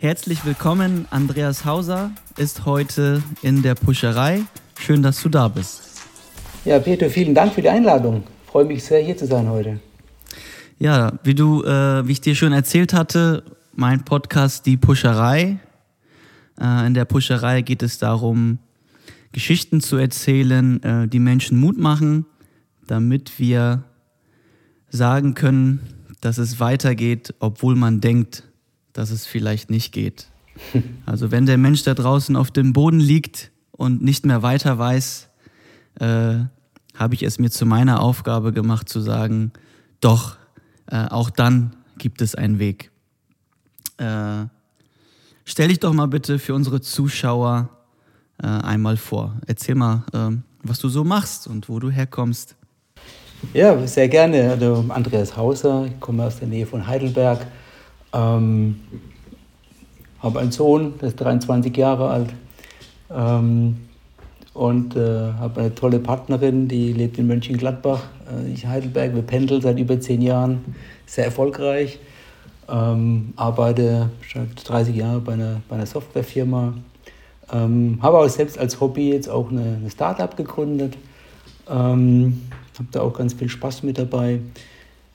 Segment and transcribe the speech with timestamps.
[0.00, 4.42] Herzlich willkommen, Andreas Hauser ist heute in der Puscherei.
[4.78, 6.04] Schön, dass du da bist.
[6.64, 8.22] Ja, Peter, vielen Dank für die Einladung.
[8.44, 9.80] Ich freue mich sehr, hier zu sein heute.
[10.78, 13.42] Ja, wie du, äh, wie ich dir schon erzählt hatte,
[13.72, 15.58] mein Podcast Die Puscherei.
[16.60, 18.60] Äh, in der Puscherei geht es darum,
[19.32, 22.24] Geschichten zu erzählen, äh, die Menschen Mut machen,
[22.86, 23.82] damit wir
[24.90, 25.80] sagen können,
[26.20, 28.44] dass es weitergeht, obwohl man denkt,
[28.98, 30.26] dass es vielleicht nicht geht.
[31.06, 35.28] Also wenn der Mensch da draußen auf dem Boden liegt und nicht mehr weiter weiß,
[36.00, 36.34] äh,
[36.94, 39.52] habe ich es mir zu meiner Aufgabe gemacht zu sagen,
[40.00, 40.36] doch,
[40.90, 42.90] äh, auch dann gibt es einen Weg.
[43.98, 44.46] Äh,
[45.44, 47.68] stell dich doch mal bitte für unsere Zuschauer
[48.42, 49.36] äh, einmal vor.
[49.46, 52.56] Erzähl mal, ähm, was du so machst und wo du herkommst.
[53.54, 54.50] Ja, sehr gerne.
[54.50, 57.46] Also Andreas Hauser, ich komme aus der Nähe von Heidelberg.
[58.12, 58.80] Ähm,
[60.20, 62.30] habe einen Sohn, der ist 23 Jahre alt.
[63.10, 63.76] Ähm,
[64.54, 69.14] und äh, habe eine tolle Partnerin, die lebt in Mönchengladbach, äh, ich Heidelberg.
[69.14, 70.74] Wir pendeln seit über zehn Jahren,
[71.06, 72.00] sehr erfolgreich.
[72.68, 76.74] Ähm, arbeite schon 30 Jahre bei einer, bei einer Softwarefirma.
[77.52, 80.98] Ähm, habe auch selbst als Hobby jetzt auch eine, eine Startup gegründet.
[81.70, 82.42] Ähm,
[82.78, 84.40] habe da auch ganz viel Spaß mit dabei.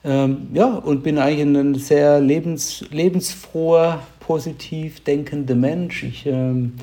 [0.04, 6.02] Ähm, ja, und bin eigentlich ein sehr lebens, lebensfroher, positiv denkender Mensch.
[6.02, 6.74] Ich ähm,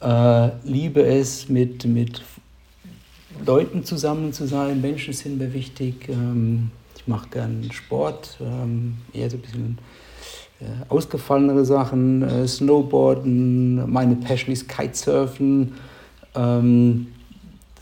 [0.00, 2.20] äh, liebe es, mit, mit
[3.46, 4.80] Leuten zusammen zu sein.
[4.80, 6.08] Menschen sind mir wichtig.
[6.08, 9.78] Ähm, ich mache gern Sport, ähm, eher so ein bisschen
[10.60, 13.88] äh, ausgefallenere Sachen, äh, Snowboarden.
[13.90, 15.74] Meine Passion ist Kitesurfen.
[16.34, 17.06] Ähm,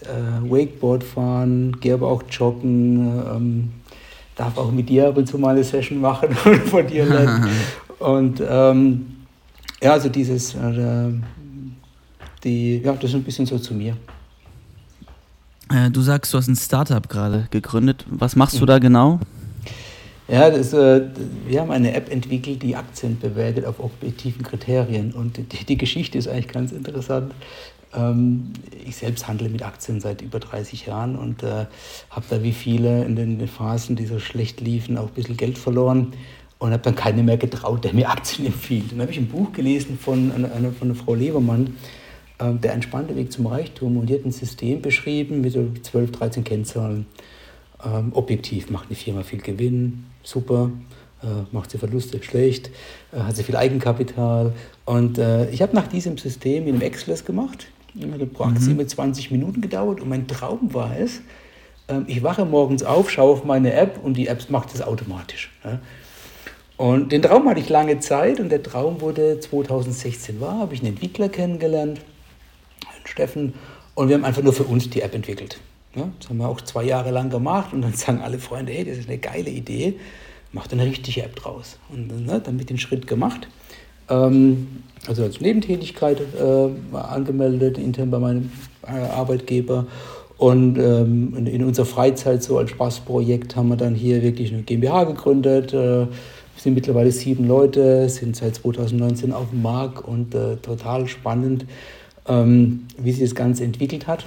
[0.02, 3.70] äh, Wakeboard fahren, gehe aber auch joggen, ähm,
[4.40, 7.50] darf auch mit dir ab und zu mal eine Session machen und von dir lernen.
[7.98, 9.06] und ähm,
[9.82, 11.12] ja, also dieses, äh,
[12.42, 13.96] die, ja, das ist ein bisschen so zu mir.
[15.70, 18.06] Äh, du sagst, du hast ein Startup gerade gegründet.
[18.08, 19.20] Was machst du da genau?
[20.26, 21.02] Ja, das, äh,
[21.46, 25.12] wir haben eine App entwickelt, die Aktien bewertet auf objektiven Kriterien.
[25.12, 27.34] Und die, die Geschichte ist eigentlich ganz interessant.
[27.94, 28.52] Ähm,
[28.86, 31.66] ich selbst handle mit Aktien seit über 30 Jahren und äh,
[32.10, 35.58] habe da wie viele in den Phasen, die so schlecht liefen, auch ein bisschen Geld
[35.58, 36.12] verloren
[36.58, 38.92] und habe dann keiner mehr getraut, der mir Aktien empfiehlt.
[38.92, 41.76] Dann habe ich ein Buch gelesen von einer, von einer Frau Lebermann,
[42.38, 46.12] äh, Der entspannte Weg zum Reichtum und die hat ein System beschrieben mit so 12,
[46.12, 47.06] 13 Kennzahlen.
[47.84, 50.70] Ähm, objektiv macht eine Firma viel Gewinn, super,
[51.22, 52.70] äh, macht sie Verluste schlecht,
[53.12, 54.52] äh, hat sie viel Eigenkapital.
[54.84, 58.86] Und äh, ich habe nach diesem System in einem Excel gemacht, hat pro Aktie mhm.
[58.86, 61.20] 20 Minuten gedauert und mein Traum war es,
[61.88, 65.50] ähm, ich wache morgens auf, schaue auf meine App und die App macht das automatisch.
[66.76, 70.80] Und den Traum hatte ich lange Zeit und der Traum wurde 2016 wahr, habe ich
[70.80, 72.00] einen Entwickler kennengelernt,
[73.04, 73.54] Steffen,
[73.94, 75.58] und wir haben einfach nur für uns die App entwickelt.
[75.94, 78.98] das haben wir auch zwei Jahre lang gemacht und dann sagen alle Freunde, hey, das
[78.98, 79.98] ist eine geile Idee,
[80.52, 81.78] mach eine richtige App draus.
[81.90, 83.48] Und ne, dann mit den Schritt gemacht.
[84.10, 84.66] Ähm,
[85.06, 88.52] also als Nebentätigkeit äh, angemeldet, intern bei meinem
[88.86, 89.86] äh, Arbeitgeber.
[90.36, 94.62] Und ähm, in, in, unserer Freizeit, so als Spaßprojekt, haben wir dann hier wirklich eine
[94.62, 95.72] GmbH gegründet.
[95.72, 96.06] Äh,
[96.56, 101.64] sind mittlerweile sieben Leute, sind seit 2019 auf dem Markt und äh, total spannend,
[102.26, 104.26] ähm, wie sich das Ganze entwickelt hat.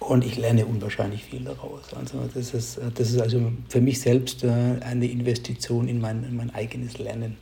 [0.00, 1.82] Und ich lerne unwahrscheinlich viel daraus.
[1.98, 4.48] Also das ist, das ist also für mich selbst äh,
[4.80, 7.36] eine Investition in mein, in mein eigenes Lernen.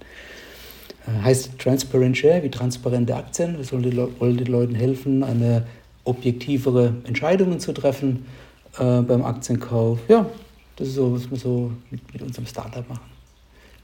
[1.22, 3.56] Heißt Transparent Share, wie transparente Aktien.
[3.56, 5.64] Wir sollen den, wollen den Leuten helfen, eine
[6.04, 8.26] objektivere Entscheidungen zu treffen
[8.78, 10.00] äh, beim Aktienkauf.
[10.08, 10.26] Ja,
[10.76, 13.16] das ist so, was wir so mit, mit unserem Startup machen.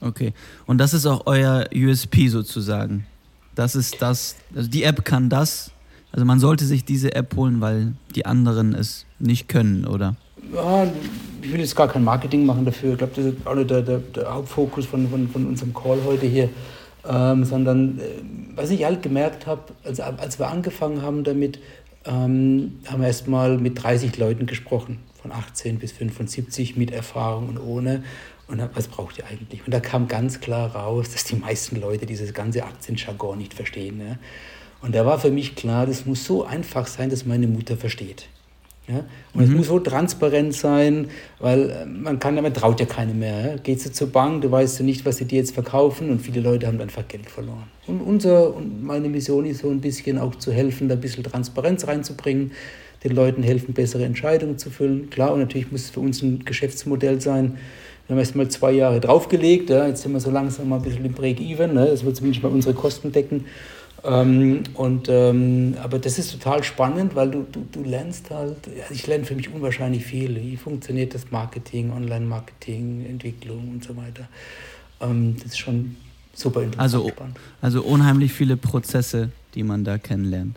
[0.01, 0.33] Okay,
[0.67, 3.07] und das ist auch euer USP sozusagen.
[3.55, 5.71] Das ist das, also die App kann das.
[6.11, 10.17] Also man sollte sich diese App holen, weil die anderen es nicht können, oder?
[10.53, 10.91] Ja,
[11.41, 12.93] ich will jetzt gar kein Marketing machen dafür.
[12.93, 15.99] Ich glaube, das ist auch nicht der, der, der Hauptfokus von, von, von unserem Call
[16.05, 16.51] heute hier
[17.09, 18.03] ähm, sondern äh,
[18.55, 21.59] was ich halt gemerkt habe, als, als wir angefangen haben damit,
[22.05, 27.59] ähm, haben wir erstmal mit 30 Leuten gesprochen, von 18 bis 75 mit Erfahrung und
[27.59, 28.03] ohne.
[28.49, 29.65] Und dann, was braucht ihr eigentlich?
[29.65, 33.99] Und da kam ganz klar raus, dass die meisten Leute dieses ganze Aktienjargon nicht verstehen.
[33.99, 34.19] Ne?
[34.83, 38.27] Und da war für mich klar, das muss so einfach sein, dass meine Mutter versteht.
[38.89, 39.05] Ja?
[39.33, 39.51] Und mhm.
[39.51, 41.09] es muss so transparent sein,
[41.39, 43.41] weil äh, man kann, man traut ja keine mehr.
[43.41, 43.57] Ja?
[43.57, 46.41] Gehst du zur Bank, du weißt du nicht, was sie dir jetzt verkaufen und viele
[46.41, 47.65] Leute haben einfach Geld verloren.
[47.87, 51.25] Und unser und meine Mission ist so ein bisschen auch zu helfen, da ein bisschen
[51.25, 52.53] Transparenz reinzubringen,
[53.05, 55.11] den Leuten helfen, bessere Entscheidungen zu füllen.
[55.11, 57.59] Klar, und natürlich muss es für uns ein Geschäftsmodell sein,
[58.09, 60.83] Wir haben erst mal zwei Jahre draufgelegt, ja, jetzt sind wir so langsam mal ein
[60.83, 63.45] bisschen im Break-Even, ne, das wird zumindest mal unsere Kosten decken.
[64.05, 68.85] Ähm, und, ähm, aber das ist total spannend, weil du, du, du lernst halt, ja,
[68.91, 70.35] ich lerne für mich unwahrscheinlich viel.
[70.43, 74.29] Wie funktioniert das Marketing, Online-Marketing, Entwicklung und so weiter.
[75.01, 75.97] Ähm, das ist schon
[76.35, 76.83] super interessant.
[76.83, 77.37] Also, spannend.
[77.61, 80.57] also unheimlich viele Prozesse, die man da kennenlernt.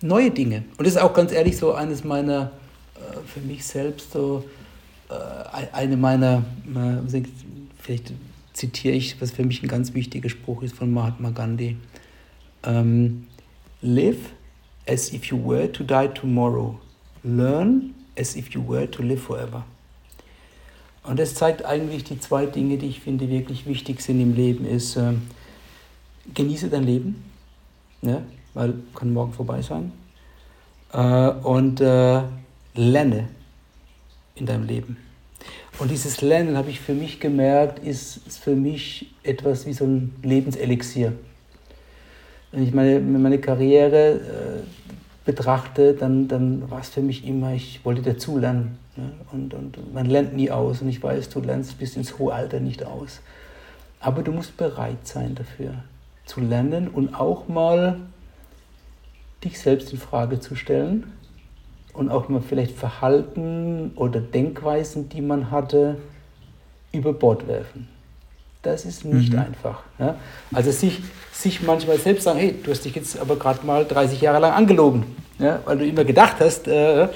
[0.00, 0.64] Neue Dinge.
[0.76, 2.52] Und das ist auch ganz ehrlich so eines meiner,
[2.94, 4.44] äh, für mich selbst so,
[5.08, 7.22] äh, eine meiner, äh,
[7.80, 8.12] vielleicht
[8.52, 11.76] zitiere ich, was für mich ein ganz wichtiger Spruch ist von Mahatma Gandhi
[12.66, 13.26] um,
[13.82, 14.32] live
[14.86, 16.78] as if you were to die tomorrow.
[17.22, 19.64] Learn as if you were to live forever.
[21.02, 24.64] Und das zeigt eigentlich die zwei Dinge, die ich finde wirklich wichtig sind im Leben,
[24.64, 25.12] ist äh,
[26.32, 27.22] genieße dein Leben,
[28.00, 28.22] ne?
[28.54, 29.92] weil kann morgen vorbei sein.
[30.92, 32.22] Äh, und äh,
[32.74, 33.28] lerne
[34.34, 34.96] in deinem Leben.
[35.78, 40.14] Und dieses Lernen, habe ich für mich gemerkt, ist für mich etwas wie so ein
[40.22, 41.12] Lebenselixier.
[42.54, 44.62] Wenn ich meine, meine Karriere äh,
[45.24, 48.78] betrachte, dann, dann war es für mich immer, ich wollte dazulernen.
[48.94, 49.10] Ne?
[49.32, 50.80] Und, und man lernt nie aus.
[50.80, 53.20] Und ich weiß, du lernst bis ins hohe Alter nicht aus.
[53.98, 55.74] Aber du musst bereit sein dafür,
[56.26, 57.96] zu lernen und auch mal
[59.42, 61.12] dich selbst in Frage zu stellen
[61.92, 65.96] und auch mal vielleicht Verhalten oder Denkweisen, die man hatte,
[66.92, 67.88] über Bord werfen
[68.64, 69.40] das ist nicht mhm.
[69.40, 69.82] einfach.
[69.98, 70.16] Ja?
[70.52, 71.00] Also sich,
[71.32, 74.52] sich manchmal selbst sagen, hey, du hast dich jetzt aber gerade mal 30 Jahre lang
[74.52, 75.04] angelogen,
[75.38, 75.60] ja?
[75.64, 77.08] weil du immer gedacht hast, äh,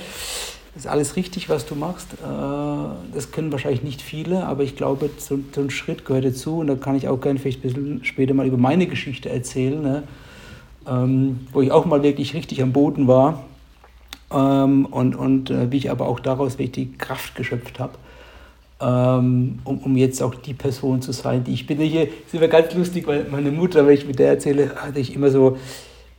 [0.76, 2.12] ist alles richtig, was du machst.
[2.12, 6.58] Äh, das können wahrscheinlich nicht viele, aber ich glaube, so, so, ein Schritt gehört dazu
[6.58, 9.82] und da kann ich auch gerne vielleicht ein bisschen später mal über meine Geschichte erzählen,
[9.82, 10.02] ne?
[10.86, 13.44] ähm, wo ich auch mal wirklich richtig am Boden war
[14.32, 17.94] ähm, und, und äh, wie ich aber auch daraus wirklich die Kraft geschöpft habe
[18.80, 21.78] um, um jetzt auch die Person zu sein, die ich bin.
[21.78, 25.14] Hier ist immer ganz lustig, weil meine Mutter, wenn ich mit der erzähle, hatte ich
[25.14, 25.56] immer so,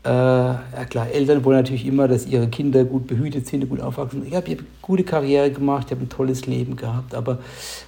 [0.03, 4.25] äh, ja klar, Eltern wollen natürlich immer, dass ihre Kinder gut behütet sind, gut aufwachsen.
[4.25, 7.39] Ich habe eine gute Karriere gemacht, ich habe ein tolles Leben gehabt, aber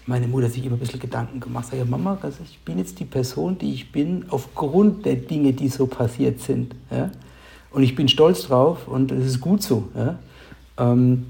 [0.05, 1.67] meine Mutter hat sich immer ein bisschen Gedanken gemacht.
[1.69, 5.53] Sag ja, Mama, also ich bin jetzt die Person, die ich bin, aufgrund der Dinge,
[5.53, 6.75] die so passiert sind.
[6.89, 7.11] Ja?
[7.71, 9.87] Und ich bin stolz drauf und es ist gut so.
[9.95, 10.19] Ja?
[10.77, 11.25] Ähm,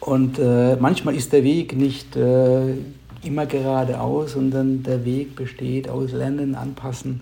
[0.00, 2.74] und äh, manchmal ist der Weg nicht äh,
[3.22, 7.20] immer geradeaus, sondern der Weg besteht aus Lernen, Anpassen.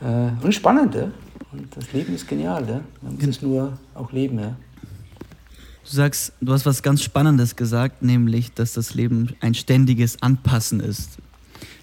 [0.00, 1.10] Äh, und spannend, ja?
[1.52, 2.80] Und das Leben ist genial, ja?
[3.02, 4.56] Man muss es nur auch leben, ja.
[5.84, 10.80] Du sagst, du hast was ganz Spannendes gesagt, nämlich, dass das Leben ein ständiges Anpassen
[10.80, 11.18] ist.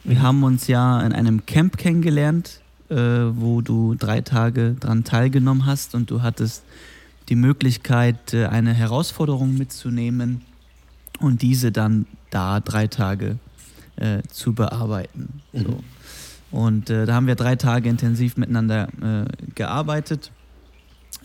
[0.03, 0.21] Wir mhm.
[0.21, 5.93] haben uns ja in einem Camp kennengelernt, äh, wo du drei Tage dran teilgenommen hast
[5.93, 6.63] und du hattest
[7.29, 10.41] die Möglichkeit, äh, eine Herausforderung mitzunehmen
[11.19, 13.37] und diese dann da drei Tage
[13.95, 15.41] äh, zu bearbeiten.
[15.51, 15.63] Mhm.
[15.63, 15.83] So.
[16.51, 20.31] Und äh, da haben wir drei Tage intensiv miteinander äh, gearbeitet.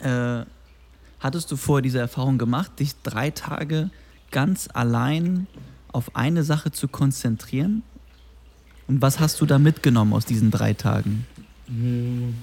[0.00, 0.44] Äh,
[1.20, 3.90] hattest du vorher diese Erfahrung gemacht, dich drei Tage
[4.31, 5.46] ganz allein
[5.93, 7.82] auf eine Sache zu konzentrieren?
[8.88, 11.26] Und was hast du da mitgenommen aus diesen drei Tagen?
[11.69, 12.34] Mhm.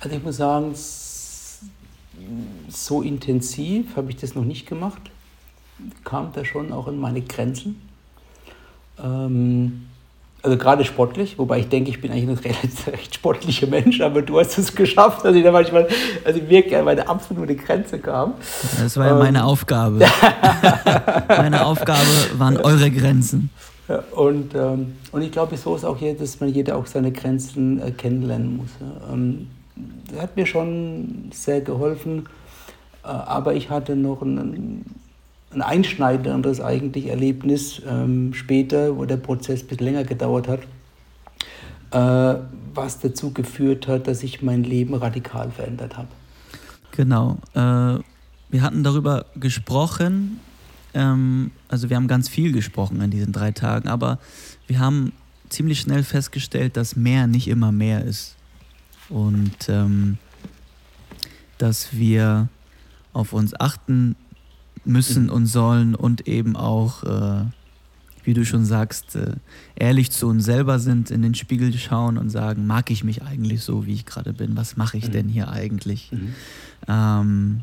[0.00, 0.74] Also ich muss sagen,
[2.68, 5.00] so intensiv habe ich das noch nicht gemacht.
[6.04, 7.80] Kam da schon auch in meine Grenzen.
[9.02, 9.88] Ähm,
[10.42, 14.22] also gerade sportlich, wobei ich denke, ich bin eigentlich ein recht, recht sportlicher Mensch, aber
[14.22, 15.88] du hast es geschafft, dass ich da manchmal,
[16.24, 18.34] also wirklich an meine absolute Grenze kam.
[18.80, 19.98] Das war ja ähm, meine Aufgabe.
[21.28, 22.06] meine Aufgabe
[22.38, 23.50] waren eure Grenzen.
[23.88, 27.10] Ja, und, ähm, und ich glaube, so ist auch hier, dass man jeder auch seine
[27.10, 28.68] Grenzen äh, kennenlernen muss.
[28.80, 29.14] Ja.
[29.14, 29.48] Ähm,
[30.16, 32.28] hat mir schon sehr geholfen.
[33.04, 34.84] Äh, aber ich hatte noch ein,
[35.52, 40.60] ein einschneidendes eigentlich Erlebnis ähm, später, wo der Prozess ein bisschen länger gedauert hat,
[41.90, 42.40] äh,
[42.74, 46.08] was dazu geführt hat, dass ich mein Leben radikal verändert habe.
[46.92, 47.38] Genau.
[47.54, 48.02] Äh,
[48.50, 50.40] wir hatten darüber gesprochen,
[50.94, 54.18] ähm, also wir haben ganz viel gesprochen in diesen drei Tagen, aber
[54.66, 55.12] wir haben
[55.48, 58.37] ziemlich schnell festgestellt, dass mehr nicht immer mehr ist
[59.08, 60.18] und ähm,
[61.58, 62.48] dass wir
[63.12, 64.16] auf uns achten
[64.84, 65.30] müssen mhm.
[65.30, 67.44] und sollen und eben auch, äh,
[68.24, 69.32] wie du schon sagst, äh,
[69.76, 73.62] ehrlich zu uns selber sind, in den Spiegel schauen und sagen, mag ich mich eigentlich
[73.62, 74.56] so, wie ich gerade bin?
[74.56, 75.12] Was mache ich mhm.
[75.12, 76.12] denn hier eigentlich?
[76.12, 76.34] Mhm.
[76.86, 77.60] Ähm,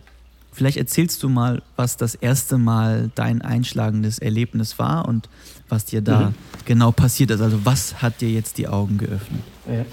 [0.52, 5.30] vielleicht erzählst du mal, was das erste Mal dein einschlagendes Erlebnis war und
[5.70, 6.36] was dir da mhm.
[6.66, 7.42] genau passiert ist.
[7.42, 9.42] Also was hat dir jetzt die Augen geöffnet?
[9.68, 9.86] Ja.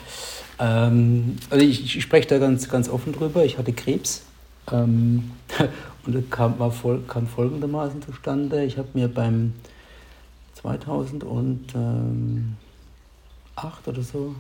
[0.58, 3.44] Ähm, also ich, ich, spreche da ganz, ganz offen drüber.
[3.44, 4.22] Ich hatte Krebs
[4.70, 5.30] ähm,
[6.06, 8.64] und das kam, voll, kam folgendermaßen zustande.
[8.64, 9.54] Ich habe mir beim
[10.54, 11.24] 2008
[13.86, 14.34] oder so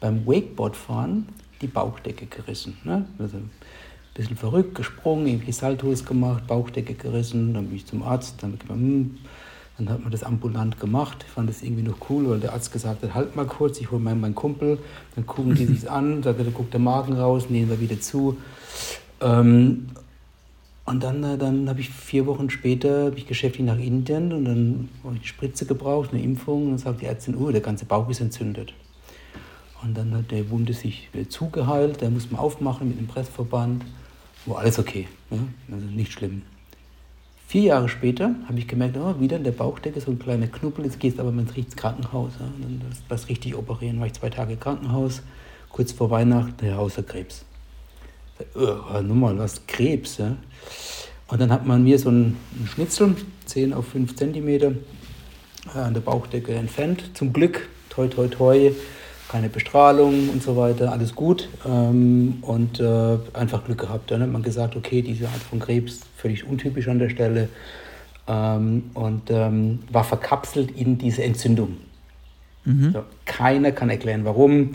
[0.00, 1.28] beim Wakeboardfahren
[1.60, 2.78] die Bauchdecke gerissen.
[2.84, 3.04] Ne?
[3.18, 3.50] Also ein
[4.14, 9.18] bisschen verrückt, gesprungen, irgendwie Saltos gemacht, Bauchdecke gerissen, dann bin ich zum Arzt, dann, hm,
[9.78, 12.72] dann hat man das ambulant gemacht, ich fand das irgendwie noch cool, weil der Arzt
[12.72, 14.78] gesagt hat, halt mal kurz, ich hole meinen, meinen Kumpel,
[15.14, 18.36] dann gucken die sich an, sagt, da guckt der Magen raus, nehmen wir wieder zu.
[19.20, 19.88] Ähm,
[20.88, 24.88] und dann, äh, dann habe ich vier Wochen später ich geschäftlich nach Indien und dann
[25.04, 26.64] habe ich eine Spritze gebraucht, eine Impfung.
[26.64, 28.72] Und dann sagt die Ärztin, oh, der ganze Bauch ist entzündet.
[29.82, 33.84] Und dann hat der Wunde sich zugeheilt, der muss man aufmachen mit einem Pressverband.
[34.46, 35.36] War alles okay, ja?
[35.70, 36.42] also nicht schlimm.
[37.48, 40.84] Vier Jahre später habe ich gemerkt, oh, wieder in der Bauchdecke so ein kleiner Knubbel,
[40.84, 42.32] jetzt gehst aber ins Krankenhaus.
[42.38, 42.46] Ja?
[42.60, 45.22] dann das, richtig operieren, war ich zwei Tage Krankenhaus,
[45.70, 46.76] kurz vor Weihnachten, der
[47.06, 47.46] Krebs
[48.54, 50.18] oh, nur mal was, Krebs.
[50.18, 50.36] Ja?
[51.28, 52.36] Und dann hat man mir so einen
[52.66, 54.70] Schnitzel, 10 auf 5 cm, äh,
[55.74, 57.02] an der Bauchdecke entfernt.
[57.14, 58.72] Zum Glück, toi, toi, toi,
[59.28, 61.48] keine Bestrahlung und so weiter, alles gut.
[61.66, 64.10] Ähm, und äh, einfach Glück gehabt.
[64.10, 67.48] Dann hat man gesagt, okay, diese Art von Krebs, völlig untypisch an der Stelle.
[68.26, 71.76] Ähm, und ähm, war verkapselt in diese Entzündung.
[72.64, 72.92] Mhm.
[72.92, 74.74] So, keiner kann erklären, warum.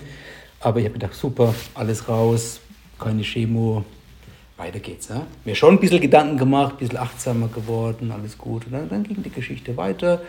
[0.60, 2.60] Aber ich habe gedacht, super, alles raus,
[3.00, 3.84] keine Chemo,
[4.58, 5.10] weiter geht's.
[5.10, 5.26] Ja?
[5.46, 8.66] Mir schon ein bisschen Gedanken gemacht, ein bisschen achtsamer geworden, alles gut.
[8.66, 10.22] Und dann, dann ging die Geschichte weiter.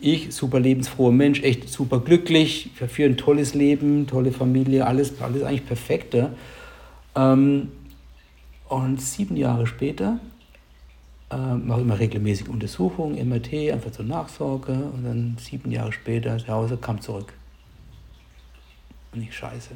[0.00, 5.42] Ich, super lebensfroher Mensch, echt super glücklich, für ein tolles Leben, tolle Familie, alles, alles
[5.42, 6.14] eigentlich perfekt.
[6.14, 6.30] Ja?
[7.16, 7.68] Ähm,
[8.68, 10.18] und sieben Jahre später
[11.30, 14.72] äh, mache ich immer regelmäßig Untersuchungen, MRT, einfach zur Nachsorge.
[14.72, 17.32] Und dann sieben Jahre später, der Hause kam zurück.
[19.12, 19.70] Und ich scheiße.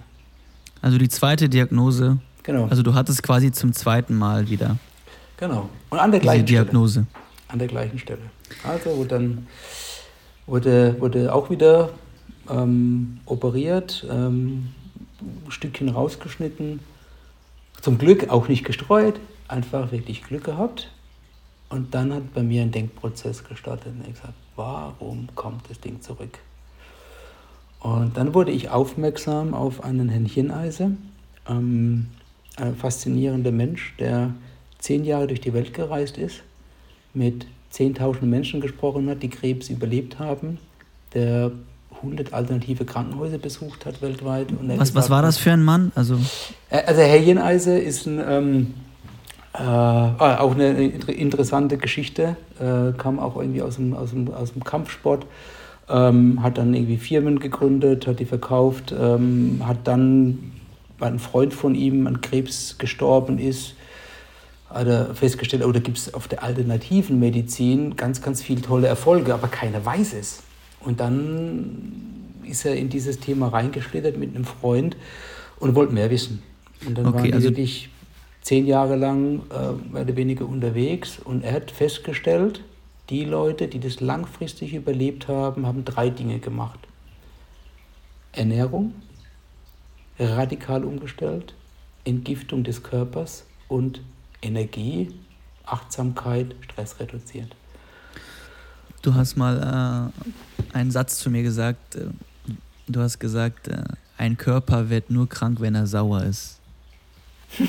[0.82, 2.66] Also die zweite Diagnose Genau.
[2.68, 4.78] Also du hattest quasi zum zweiten Mal wieder.
[5.36, 5.68] Genau.
[5.90, 7.04] Und an der gleichen Diagnose.
[7.10, 7.24] Stelle.
[7.48, 8.22] An der gleichen Stelle.
[8.64, 9.46] Also wurde dann
[10.48, 11.90] wurde, wurde auch wieder
[12.50, 14.70] ähm, operiert, ähm,
[15.20, 16.80] ein Stückchen rausgeschnitten.
[17.80, 20.90] Zum Glück auch nicht gestreut, einfach wirklich Glück gehabt.
[21.68, 26.00] Und dann hat bei mir ein Denkprozess gestartet und ich gesagt, warum kommt das Ding
[26.00, 26.38] zurück?
[27.80, 30.96] Und dann wurde ich aufmerksam auf einen Händcheneise.
[31.46, 32.08] Ähm,
[32.56, 34.34] ein faszinierender Mensch, der
[34.78, 36.42] zehn Jahre durch die Welt gereist ist,
[37.14, 40.58] mit zehntausenden Menschen gesprochen hat, die Krebs überlebt haben,
[41.14, 41.52] der
[41.96, 44.48] 100 alternative Krankenhäuser besucht hat weltweit.
[44.76, 45.92] was, was war das für ein Mann?
[45.94, 46.16] Also,
[46.70, 48.74] äh, also Herr Jeneise ist ein, ähm,
[49.54, 54.52] äh, ah, auch eine interessante Geschichte, äh, kam auch irgendwie aus dem, aus dem, aus
[54.52, 55.26] dem Kampfsport,
[55.88, 60.52] ähm, hat dann irgendwie Firmen gegründet, hat die verkauft, ähm, hat dann
[60.98, 63.74] weil ein Freund von ihm an Krebs gestorben ist,
[64.70, 68.86] hat er festgestellt, oh, da gibt es auf der alternativen Medizin ganz, ganz viele tolle
[68.86, 70.42] Erfolge, aber keiner weiß es.
[70.80, 74.96] Und dann ist er in dieses Thema reingeschlittert mit einem Freund
[75.58, 76.42] und wollte mehr wissen.
[76.86, 77.88] Und dann okay, waren die also wirklich
[78.42, 82.62] zehn Jahre lang äh, mehr oder weniger unterwegs und er hat festgestellt,
[83.10, 86.78] die Leute, die das langfristig überlebt haben, haben drei Dinge gemacht.
[88.32, 88.94] Ernährung,
[90.18, 91.54] radikal umgestellt,
[92.04, 94.02] Entgiftung des Körpers und
[94.42, 95.14] Energie,
[95.64, 97.54] Achtsamkeit, Stress reduziert.
[99.02, 100.12] Du hast mal
[100.72, 101.96] äh, einen Satz zu mir gesagt.
[101.96, 102.08] Äh,
[102.88, 103.84] du hast gesagt, äh,
[104.16, 106.58] ein Körper wird nur krank, wenn er sauer ist.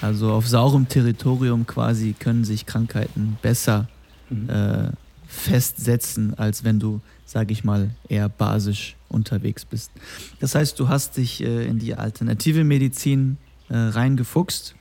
[0.00, 3.88] also auf saurem Territorium quasi können sich Krankheiten besser
[4.30, 4.48] mhm.
[4.48, 4.90] äh,
[5.28, 9.92] festsetzen, als wenn du, sage ich mal, eher basisch unterwegs bist.
[10.40, 13.36] Das heißt, du hast dich äh, in die alternative Medizin
[13.68, 14.74] äh, reingefuchst.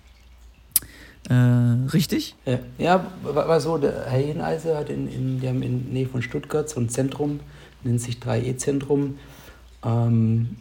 [1.30, 2.36] Äh, richtig?
[2.78, 6.22] Ja, war, war, so, der Herr Hineiser hat in, in, die haben in Nähe von
[6.22, 7.42] Stuttgart so ein Zentrum,
[7.84, 9.18] nennt sich 3E-Zentrum.
[9.84, 10.56] Ähm,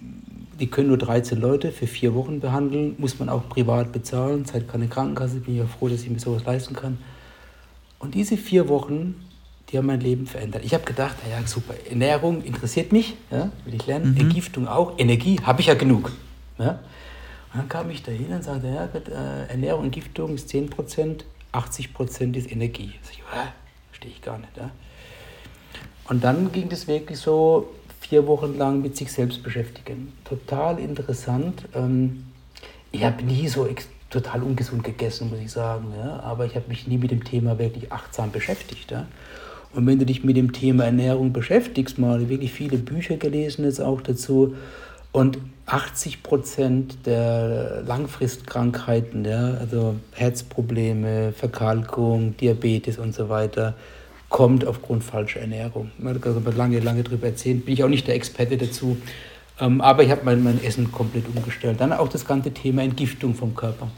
[0.59, 4.69] die können nur 13 Leute für vier Wochen behandeln, muss man auch privat bezahlen, zahlt
[4.69, 6.99] keine Krankenkasse, bin ich ja froh, dass ich mir sowas leisten kann.
[7.99, 9.15] Und diese vier Wochen
[9.71, 10.65] die haben mein Leben verändert.
[10.65, 14.21] Ich habe gedacht, naja, super, Ernährung interessiert mich, ja, will ich lernen, mhm.
[14.21, 16.13] Entgiftung auch, Energie habe ich ja genug.
[16.59, 16.79] Ja.
[17.57, 22.53] Und dann kam ich dahin und sagte, ja, äh, Ernährung, Entgiftung ist 10%, 80% ist
[22.53, 22.93] Energie.
[23.11, 23.23] Ich,
[23.89, 24.55] verstehe ich gar nicht.
[24.59, 24.71] Ja.
[26.07, 30.13] Und dann ging das wirklich so vier Wochen lang mit sich selbst beschäftigen.
[30.27, 31.65] Total interessant.
[31.75, 32.27] Ähm,
[32.93, 33.67] ich habe nie so
[34.11, 35.95] total ungesund gegessen, muss ich sagen.
[35.97, 36.21] Ja?
[36.21, 38.91] Aber ich habe mich nie mit dem Thema wirklich achtsam beschäftigt.
[38.91, 39.07] Ja?
[39.73, 43.81] Und wenn du dich mit dem Thema Ernährung beschäftigst, mal wirklich viele Bücher gelesen jetzt
[43.81, 44.55] auch dazu
[45.17, 53.73] und 80 Prozent der Langfristkrankheiten, ja, also Herzprobleme, Verkalkung, Diabetes und so weiter,
[54.29, 55.91] kommt aufgrund falscher Ernährung.
[55.97, 58.99] Man kann lange, lange darüber erzählen, bin ich auch nicht der Experte dazu.
[59.59, 61.81] Ähm, aber ich habe mein, mein Essen komplett umgestellt.
[61.81, 63.89] Dann auch das ganze Thema Entgiftung vom Körper.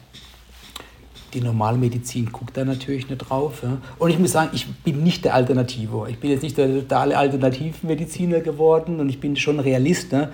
[1.34, 3.64] Die Normalmedizin guckt da natürlich nicht drauf.
[3.64, 3.78] Ja.
[3.98, 6.08] Und ich muss sagen, ich bin nicht der Alternativor.
[6.08, 10.12] Ich bin jetzt nicht der totale Alternativmediziner geworden und ich bin schon Realist.
[10.12, 10.30] Ne?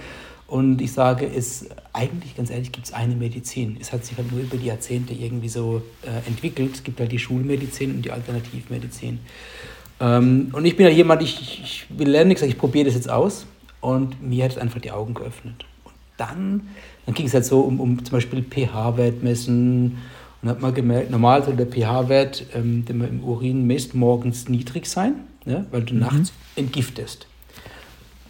[0.47, 3.79] Und ich sage, es eigentlich, ganz ehrlich, gibt es eine Medizin.
[3.81, 6.75] Es hat sich halt nur über die Jahrzehnte irgendwie so äh, entwickelt.
[6.75, 9.21] Es gibt halt die Schulmedizin und die Alternativmedizin.
[10.01, 12.95] Ähm, und ich bin ja jemand, ich, ich will lernen, ich sage, ich probiere das
[12.95, 13.47] jetzt aus.
[13.81, 15.65] Und mir hat es einfach die Augen geöffnet.
[15.85, 16.69] Und dann,
[17.07, 19.99] dann ging es halt so um, um zum Beispiel pH-Wert messen.
[20.43, 24.49] Und hat man gemerkt, normal soll der pH-Wert, ähm, den man im Urin misst, morgens
[24.49, 25.15] niedrig sein,
[25.47, 26.01] ne, weil du mhm.
[26.01, 27.27] nachts entgiftest.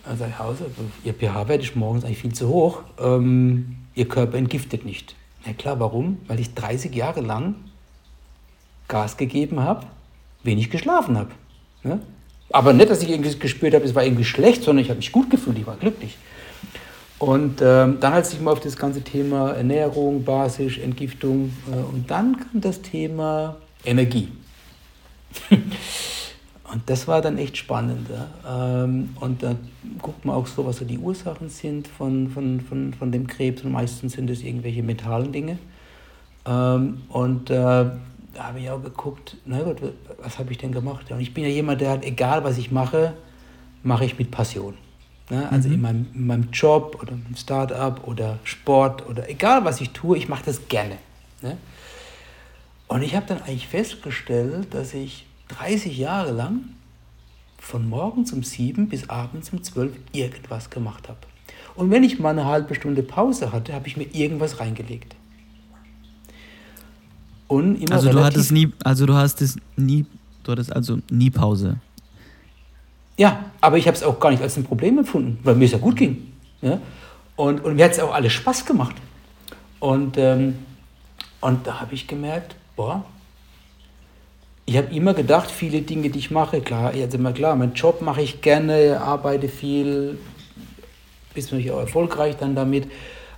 [0.04, 0.66] Dann sage ich, Hause,
[1.04, 2.82] Ihr pH-Wert ist morgens eigentlich viel zu hoch.
[2.98, 5.14] Ähm, Ihr Körper entgiftet nicht.
[5.46, 6.18] Na klar, warum?
[6.26, 7.54] Weil ich 30 Jahre lang
[8.88, 9.86] Gas gegeben habe,
[10.42, 11.30] wenig geschlafen habe.
[11.82, 12.00] Ne?
[12.50, 15.12] Aber nicht, dass ich irgendwie gespürt habe, es war irgendwie schlecht, sondern ich habe mich
[15.12, 16.16] gut gefühlt, ich war glücklich.
[17.18, 22.10] Und ähm, dann hat sich mal auf das ganze Thema Ernährung, Basisch, Entgiftung äh, und
[22.10, 24.28] dann kam das Thema Energie.
[26.74, 28.08] und das war dann echt spannend.
[28.10, 28.82] Ja?
[28.82, 29.54] Ähm, und da
[30.02, 33.62] guckt man auch so, was so die Ursachen sind von, von, von, von dem Krebs.
[33.62, 35.58] Und meistens sind es irgendwelche mentalen Dinge.
[36.44, 37.92] Ähm, und äh, da
[38.38, 39.76] habe ich auch geguckt, na gut,
[40.20, 41.12] was habe ich denn gemacht?
[41.12, 43.14] Und ich bin ja jemand, der hat, egal was ich mache,
[43.84, 44.74] mache ich mit Passion.
[45.30, 45.48] Ne?
[45.52, 45.74] Also mhm.
[45.74, 50.18] in, meinem, in meinem Job oder im Start-up oder Sport oder egal was ich tue,
[50.18, 50.96] ich mache das gerne.
[51.40, 51.56] Ne?
[52.88, 56.60] Und ich habe dann eigentlich festgestellt, dass ich 30 Jahre lang
[57.58, 61.18] von morgens um 7 bis abends um 12 irgendwas gemacht habe.
[61.74, 65.16] Und wenn ich mal eine halbe Stunde Pause hatte, habe ich mir irgendwas reingelegt.
[67.48, 70.06] Und immer also du hattest nie, also du hast es nie,
[70.42, 71.76] du hattest also nie Pause.
[73.16, 75.72] Ja, aber ich habe es auch gar nicht als ein Problem empfunden, weil mir es
[75.72, 76.32] ja gut ging.
[76.62, 76.80] Ja?
[77.36, 78.96] Und, und mir hat es auch alles Spaß gemacht.
[79.78, 80.56] Und, ähm,
[81.40, 83.04] und da habe ich gemerkt, boah,
[84.66, 88.00] ich habe immer gedacht, viele Dinge, die ich mache, klar, jetzt immer klar, meinen Job
[88.00, 90.18] mache ich gerne, arbeite viel,
[91.34, 92.88] bin natürlich auch erfolgreich dann damit.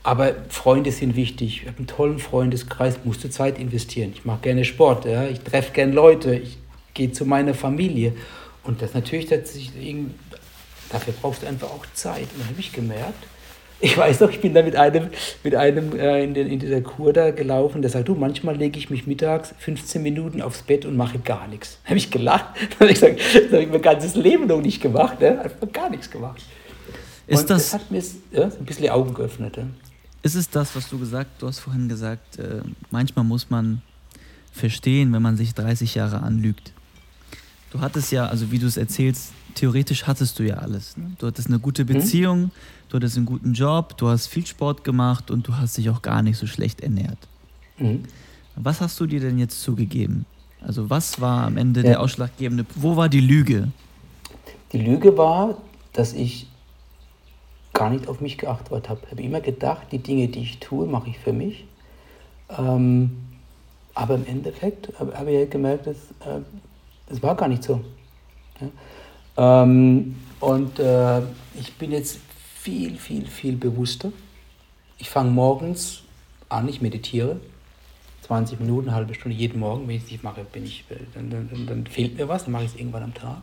[0.04, 1.62] Aber Freunde sind wichtig.
[1.62, 4.12] Ich habe einen tollen Freundeskreis, musste Zeit investieren.
[4.14, 5.24] Ich mache gerne Sport, ja?
[5.24, 6.58] ich treffe gerne Leute, ich
[6.94, 8.12] gehe zu meiner Familie.
[8.62, 9.52] Und das natürlich, das
[10.90, 12.28] dafür brauchst du einfach auch Zeit.
[12.32, 13.24] Und dann habe ich gemerkt,
[13.80, 15.08] ich weiß noch, ich bin da mit einem,
[15.44, 18.78] mit einem äh, in, den, in dieser Kur da gelaufen, der sagt, du, manchmal lege
[18.78, 21.78] ich mich mittags 15 Minuten aufs Bett und mache gar nichts.
[21.84, 22.46] Da habe ich gelacht.
[22.78, 25.20] Dann habe ich gesagt, das habe ich mein ganzes Leben noch nicht gemacht.
[25.20, 25.40] Ne?
[25.40, 26.42] Einfach gar nichts gemacht.
[27.26, 29.56] Ist und das, das hat mir ja, ein bisschen die Augen geöffnet.
[29.56, 29.64] Ja?
[30.26, 32.60] ist es das, was du gesagt, du hast vorhin gesagt, äh,
[32.90, 33.80] manchmal muss man
[34.52, 36.72] verstehen, wenn man sich 30 Jahre anlügt.
[37.70, 40.96] Du hattest ja, also wie du es erzählst, theoretisch hattest du ja alles.
[40.96, 41.12] Ne?
[41.18, 41.88] Du hattest eine gute mhm.
[41.88, 42.50] Beziehung, mhm.
[42.88, 46.02] Du hattest einen guten Job, du hast viel Sport gemacht und du hast dich auch
[46.02, 47.18] gar nicht so schlecht ernährt.
[47.78, 48.04] Mhm.
[48.56, 50.24] Was hast du dir denn jetzt zugegeben?
[50.60, 51.90] Also was war am Ende ja.
[51.90, 53.68] der ausschlaggebende, wo war die Lüge?
[54.72, 55.58] Die Lüge war,
[55.92, 56.48] dass ich
[57.72, 59.00] gar nicht auf mich geachtet habe.
[59.04, 61.66] Ich habe immer gedacht, die Dinge, die ich tue, mache ich für mich.
[62.58, 63.10] Ähm,
[63.94, 66.40] aber im Endeffekt habe hab ich halt gemerkt, dass, äh,
[67.08, 67.80] das war gar nicht so.
[68.60, 69.62] Ja?
[69.62, 71.20] Ähm, und äh,
[71.58, 72.18] ich bin jetzt
[72.66, 74.12] viel, viel, viel bewusster.
[74.98, 76.02] Ich fange morgens
[76.48, 77.36] an, ich meditiere.
[78.22, 79.86] 20 Minuten, halbe Stunde jeden Morgen.
[79.86, 82.64] Wenn ich es nicht mache, bin ich, dann, dann, dann fehlt mir was, dann mache
[82.64, 83.42] ich es irgendwann am Tag.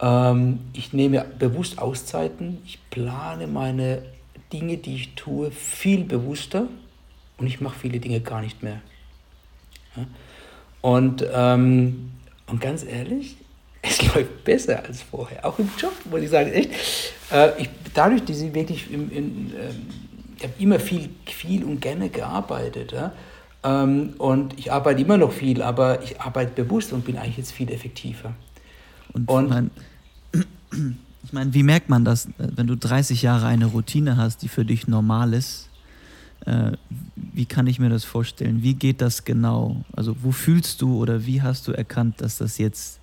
[0.00, 2.58] Ähm, ich nehme bewusst Auszeiten.
[2.66, 4.02] Ich plane meine
[4.52, 6.66] Dinge, die ich tue, viel bewusster
[7.38, 8.80] und ich mache viele Dinge gar nicht mehr.
[10.80, 12.10] Und, ähm,
[12.48, 13.36] und ganz ehrlich,
[13.82, 16.52] es läuft besser als vorher, auch im Job, muss ich sagen.
[16.52, 16.70] Echt.
[17.32, 19.70] Äh, ich, dadurch, dass ich wirklich, im, in, äh,
[20.36, 22.92] ich habe immer viel, viel und gerne gearbeitet.
[22.92, 23.12] Ja?
[23.62, 27.52] Ähm, und ich arbeite immer noch viel, aber ich arbeite bewusst und bin eigentlich jetzt
[27.52, 28.34] viel effektiver.
[29.12, 29.70] Und, und
[31.22, 34.64] ich meine, wie merkt man das, wenn du 30 Jahre eine Routine hast, die für
[34.64, 35.68] dich normal ist?
[36.46, 36.72] Äh,
[37.16, 38.62] wie kann ich mir das vorstellen?
[38.62, 39.84] Wie geht das genau?
[39.94, 42.99] Also, wo fühlst du oder wie hast du erkannt, dass das jetzt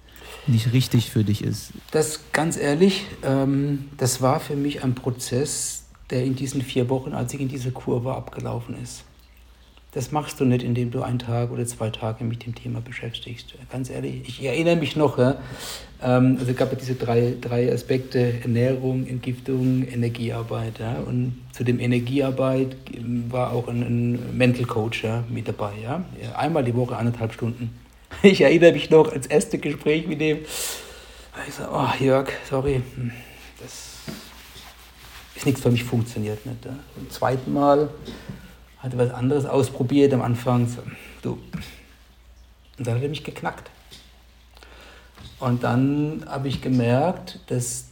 [0.48, 1.72] nicht richtig für dich ist?
[1.92, 7.14] Das ganz ehrlich, ähm, das war für mich ein Prozess, der in diesen vier Wochen,
[7.14, 9.04] als ich in dieser Kurve abgelaufen ist.
[9.94, 13.56] Das machst du nicht, indem du einen Tag oder zwei Tage mit dem Thema beschäftigst.
[13.72, 15.40] Ganz ehrlich, ich erinnere mich noch, ja,
[16.04, 20.80] ähm, also es gab ja diese drei, drei Aspekte, Ernährung, Entgiftung, Energiearbeit.
[20.80, 22.76] Ja, und zu dem Energiearbeit
[23.30, 25.72] war auch ein, ein Mental Coach ja, mit dabei.
[25.82, 26.04] Ja.
[26.36, 27.72] Einmal die Woche, anderthalb Stunden.
[28.24, 30.40] Ich erinnere mich noch ans erste Gespräch mit dem.
[31.48, 33.12] Ich sage, oh Jörg, sorry, hm,
[33.60, 33.96] das
[35.36, 36.62] ist nichts für mich funktioniert nicht.
[36.64, 37.90] Beim zweiten Mal
[38.80, 40.68] hat er was anderes ausprobiert am Anfang.
[40.68, 40.82] So,
[41.22, 41.34] du.
[42.78, 43.70] Und dann hat er mich geknackt.
[45.40, 47.86] Und dann habe ich gemerkt, dass,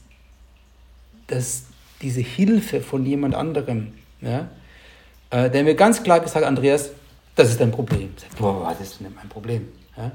[1.28, 1.66] dass
[2.02, 4.50] diese Hilfe von jemand anderem, ja,
[5.30, 6.90] äh, der mir ganz klar gesagt hat, Andreas,
[7.36, 8.14] das ist dein Problem.
[8.16, 9.68] Ich sag, boah, das ist nicht mein Problem.
[9.98, 10.12] Ja.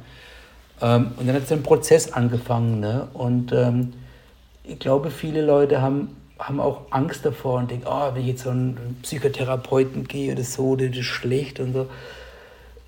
[0.83, 2.81] Ähm, und dann hat so ein Prozess angefangen.
[2.81, 3.09] Ne?
[3.12, 3.93] Und ähm,
[4.64, 8.45] ich glaube, viele Leute haben, haben auch Angst davor und denken, oh, wenn ich jetzt
[8.45, 11.87] so einen Psychotherapeuten gehe oder so, das ist schlecht und so.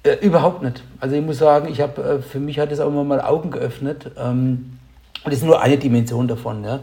[0.04, 0.82] Äh, überhaupt nicht.
[1.00, 3.50] Also ich muss sagen, ich habe äh, für mich hat es auch immer mal Augen
[3.50, 4.10] geöffnet.
[4.18, 4.78] Ähm,
[5.24, 6.64] und das ist nur eine Dimension davon.
[6.64, 6.80] Ja.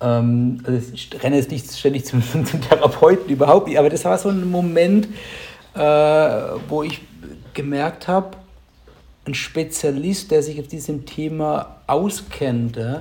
[0.00, 3.78] Ähm, also ich renne jetzt nicht ständig zum, zum, Therapeuten, überhaupt nicht.
[3.78, 5.08] Aber das war so ein Moment,
[5.74, 5.80] äh,
[6.68, 7.00] wo ich
[7.54, 8.36] gemerkt habe,
[9.28, 13.00] ein Spezialist, der sich auf diesem Thema auskennt, äh,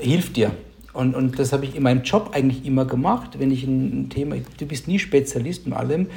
[0.00, 0.52] hilft dir.
[0.92, 4.36] Und, und das habe ich in meinem Job eigentlich immer gemacht, wenn ich ein Thema,
[4.58, 6.08] du bist nie Spezialist in allem,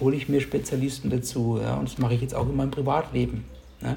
[0.00, 1.58] hole ich mir Spezialisten dazu.
[1.62, 3.44] Ja, und das mache ich jetzt auch in meinem Privatleben.
[3.82, 3.96] Ja.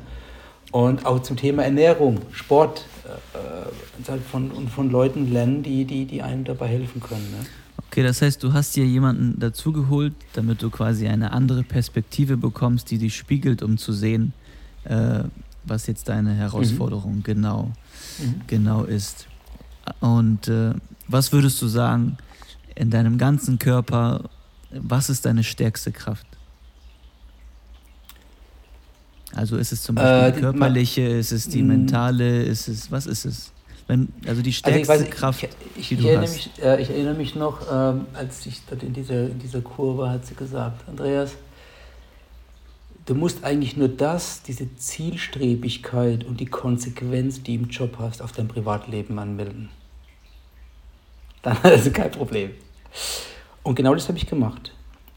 [0.72, 6.06] Und auch zum Thema Ernährung, Sport, äh, halt von, und von Leuten lernen, die, die,
[6.06, 7.28] die einem dabei helfen können.
[7.38, 7.46] Ne?
[7.92, 12.90] Okay, das heißt, du hast dir jemanden dazugeholt, damit du quasi eine andere Perspektive bekommst,
[12.90, 14.32] die dich spiegelt, um zu sehen,
[14.86, 15.24] äh,
[15.66, 17.24] was jetzt deine Herausforderung mhm.
[17.24, 17.72] genau,
[18.20, 18.42] mhm.
[18.48, 19.28] genau ist.
[20.00, 20.74] Und äh,
[21.10, 22.18] was würdest du sagen,
[22.76, 24.30] in deinem ganzen Körper
[24.72, 26.26] was ist deine stärkste Kraft?
[29.34, 33.06] Also ist es zum Beispiel äh, die körperliche, ist es die mentale, ist es, was
[33.06, 33.52] ist es?
[33.92, 35.44] Wenn, also die stärkste also ich weiß, Kraft,
[35.76, 36.34] ich, ich, die du hast.
[36.34, 40.10] Mich, äh, ich erinnere mich noch, ähm, als ich dort in dieser, in dieser Kurve
[40.10, 41.34] hat sie gesagt, Andreas,
[43.06, 48.22] du musst eigentlich nur das, diese Zielstrebigkeit und die Konsequenz, die du im Job hast,
[48.22, 49.68] auf dein Privatleben anmelden.
[51.42, 52.52] Dann hast du kein Problem.
[53.62, 54.72] Und genau das habe ich gemacht.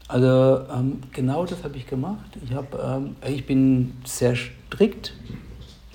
[0.09, 2.37] Also ähm, genau das habe ich gemacht.
[2.43, 5.13] Ich, hab, ähm, ich bin sehr strikt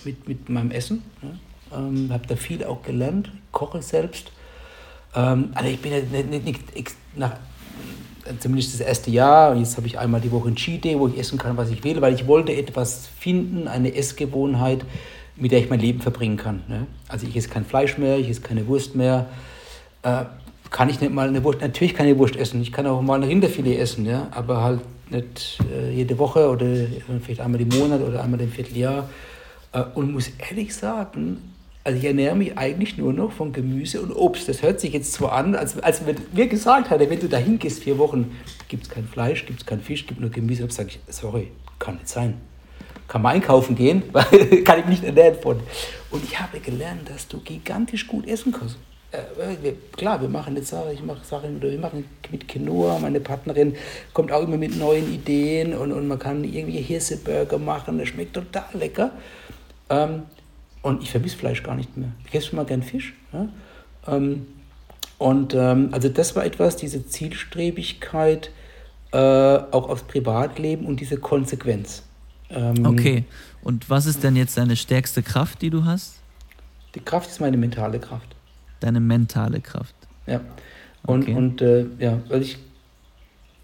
[0.03, 1.03] mit, mit meinem Essen.
[1.21, 1.39] Ne?
[1.75, 4.33] Ähm, habe da viel auch gelernt, koche selbst.
[5.15, 7.33] Ähm, also ich bin ja nicht, nicht, nicht nach,
[8.39, 11.19] zumindest das erste Jahr, jetzt habe ich einmal die Woche ein Cheat Day, wo ich
[11.19, 14.85] essen kann, was ich will, weil ich wollte etwas finden, eine Essgewohnheit,
[15.37, 16.63] mit der ich mein Leben verbringen kann.
[16.69, 16.87] Ne?
[17.09, 19.27] Also ich esse kein Fleisch mehr, ich esse keine Wurst mehr.
[20.03, 20.25] Äh,
[20.71, 23.17] kann ich nicht mal eine Wurst, natürlich kann ich Wurst essen, ich kann auch mal
[23.17, 24.81] ein Rinderfilet essen, ja, aber halt
[25.11, 26.67] nicht äh, jede Woche oder
[27.21, 29.09] vielleicht einmal im Monat oder einmal im Vierteljahr.
[29.73, 31.50] Äh, und muss ehrlich sagen,
[31.83, 34.49] also ich ernähre mich eigentlich nur noch von Gemüse und Obst.
[34.49, 37.83] Das hört sich jetzt zwar an, als, als mir gesagt hatte, wenn du da hingehst,
[37.83, 38.37] vier Wochen,
[38.69, 40.67] gibt es kein Fleisch, gibt es kein Fisch, gibt nur Gemüse.
[40.67, 42.35] Da sage ich, sorry, kann nicht sein.
[43.09, 45.59] Kann mal einkaufen gehen, weil kann ich nicht ernähren von.
[46.11, 48.77] Und ich habe gelernt, dass du gigantisch gut essen kannst
[49.13, 53.75] äh, klar, wir machen jetzt Sachen, ich mache Sachen, wir machen mit Quinoa, meine Partnerin
[54.13, 58.35] kommt auch immer mit neuen Ideen und, und man kann irgendwie Hirseburger machen, das schmeckt
[58.35, 59.11] total lecker.
[59.89, 60.23] Ähm,
[60.83, 62.13] und ich vermisse Fleisch gar nicht mehr.
[62.27, 63.15] Ich esse schon mal gern Fisch.
[63.33, 63.49] Ja?
[64.07, 64.47] Ähm,
[65.19, 68.51] und ähm, also das war etwas, diese Zielstrebigkeit
[69.13, 72.03] äh, auch aufs Privatleben und diese Konsequenz.
[72.49, 73.25] Ähm, okay,
[73.63, 76.15] und was ist denn jetzt deine stärkste Kraft, die du hast?
[76.95, 78.35] Die Kraft ist meine mentale Kraft
[78.81, 79.95] deine mentale Kraft.
[80.27, 80.41] Ja.
[81.03, 81.35] Und, okay.
[81.35, 82.59] und äh, ja, weil ich,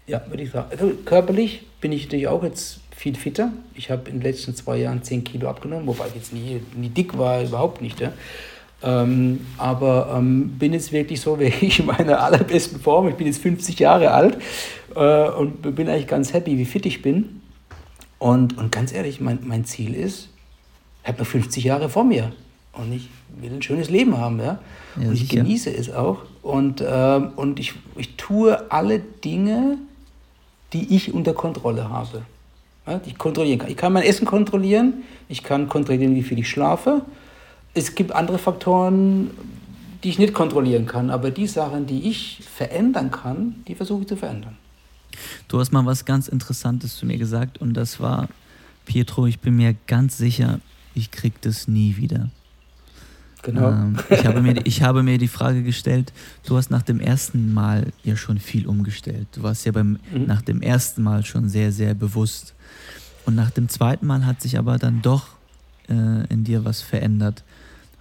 [0.07, 3.51] ja, würde ich sagen, also körperlich bin ich natürlich auch jetzt viel fitter.
[3.75, 6.89] Ich habe in den letzten zwei Jahren 10 Kilo abgenommen, wobei ich jetzt nie, nie
[6.89, 7.99] dick war, überhaupt nicht.
[7.99, 8.11] Ja.
[8.83, 13.07] Ähm, aber ähm, bin jetzt wirklich so, wie ich in meiner allerbesten Form.
[13.09, 14.37] Ich bin jetzt 50 Jahre alt
[14.95, 17.41] äh, und bin eigentlich ganz happy, wie fit ich bin.
[18.19, 20.29] Und, und ganz ehrlich, mein, mein Ziel ist,
[21.03, 22.31] ich habe noch 50 Jahre vor mir
[22.73, 24.39] und ich will ein schönes Leben haben.
[24.39, 24.59] Ja?
[24.99, 25.43] ja und ich sicher.
[25.43, 26.19] genieße es auch.
[26.41, 29.77] Und, äh, und ich, ich tue alle Dinge,
[30.73, 32.23] die ich unter Kontrolle habe.
[32.85, 33.69] Ja, die ich kontrollieren kann.
[33.69, 37.01] Ich kann mein Essen kontrollieren, ich kann kontrollieren, wie viel ich schlafe.
[37.73, 39.31] Es gibt andere Faktoren,
[40.03, 44.07] die ich nicht kontrollieren kann, aber die Sachen, die ich verändern kann, die versuche ich
[44.07, 44.57] zu verändern.
[45.47, 48.29] Du hast mal was ganz Interessantes zu mir gesagt und das war,
[48.85, 50.59] Pietro, ich bin mir ganz sicher,
[50.93, 52.29] ich krieg das nie wieder.
[53.47, 53.69] Genau.
[53.69, 56.11] Ähm, ich, habe mir, ich habe mir die Frage gestellt,
[56.45, 59.27] du hast nach dem ersten Mal ja schon viel umgestellt.
[59.31, 60.25] Du warst ja beim, mhm.
[60.25, 62.53] nach dem ersten Mal schon sehr, sehr bewusst.
[63.25, 65.29] Und nach dem zweiten Mal hat sich aber dann doch
[65.87, 67.45] äh, in dir was verändert.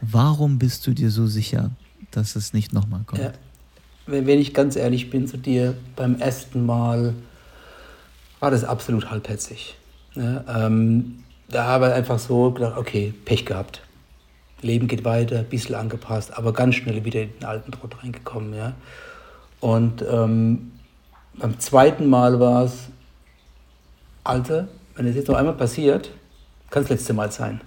[0.00, 1.70] Warum bist du dir so sicher,
[2.10, 3.22] dass es nicht nochmal kommt?
[3.22, 3.32] Ja.
[4.08, 7.14] Wenn, wenn ich ganz ehrlich bin zu dir, beim ersten Mal
[8.40, 9.76] war das absolut halbherzig.
[10.16, 13.85] Ja, ähm, da habe ich einfach so gedacht, okay, Pech gehabt.
[14.62, 18.54] Leben geht weiter, ein bisschen angepasst, aber ganz schnell wieder in den alten Trott reingekommen.
[18.54, 18.74] Ja.
[19.60, 20.72] Und ähm,
[21.34, 22.88] beim zweiten Mal war es,
[24.24, 26.10] Alter, wenn es jetzt noch einmal passiert,
[26.70, 27.60] kann es das letzte Mal sein.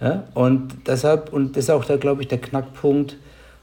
[0.00, 0.24] Ja?
[0.34, 3.16] Und deshalb, und das ist auch glaube ich, der Knackpunkt,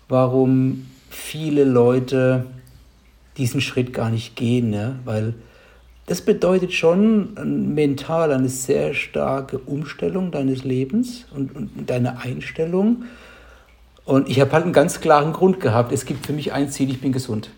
[0.10, 2.46] warum viele Leute
[3.38, 4.74] diesen Schritt gar nicht gehen.
[4.74, 4.96] Ja?
[5.06, 5.36] Weil
[6.08, 13.04] das bedeutet schon mental eine sehr starke Umstellung deines Lebens und, und deine Einstellung.
[14.04, 15.92] Und ich habe halt einen ganz klaren Grund gehabt.
[15.92, 17.52] Es gibt für mich ein Ziel, ich bin gesund.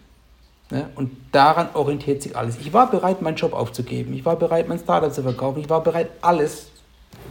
[0.72, 2.58] Ja, und daran orientiert sich alles.
[2.60, 4.14] Ich war bereit, meinen Job aufzugeben.
[4.14, 5.60] Ich war bereit, mein Startup zu verkaufen.
[5.62, 6.72] Ich war bereit, alles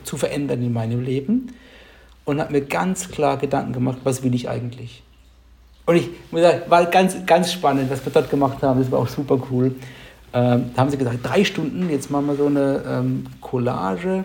[0.05, 1.53] zu verändern in meinem Leben
[2.25, 5.03] und habe mir ganz klar Gedanken gemacht, was will ich eigentlich.
[5.87, 8.81] Und ich muss sagen, war ganz, ganz spannend, was wir dort gemacht haben.
[8.81, 9.75] Das war auch super cool.
[10.35, 14.25] Ähm, da haben sie gesagt, drei Stunden, jetzt machen wir so eine ähm, Collage,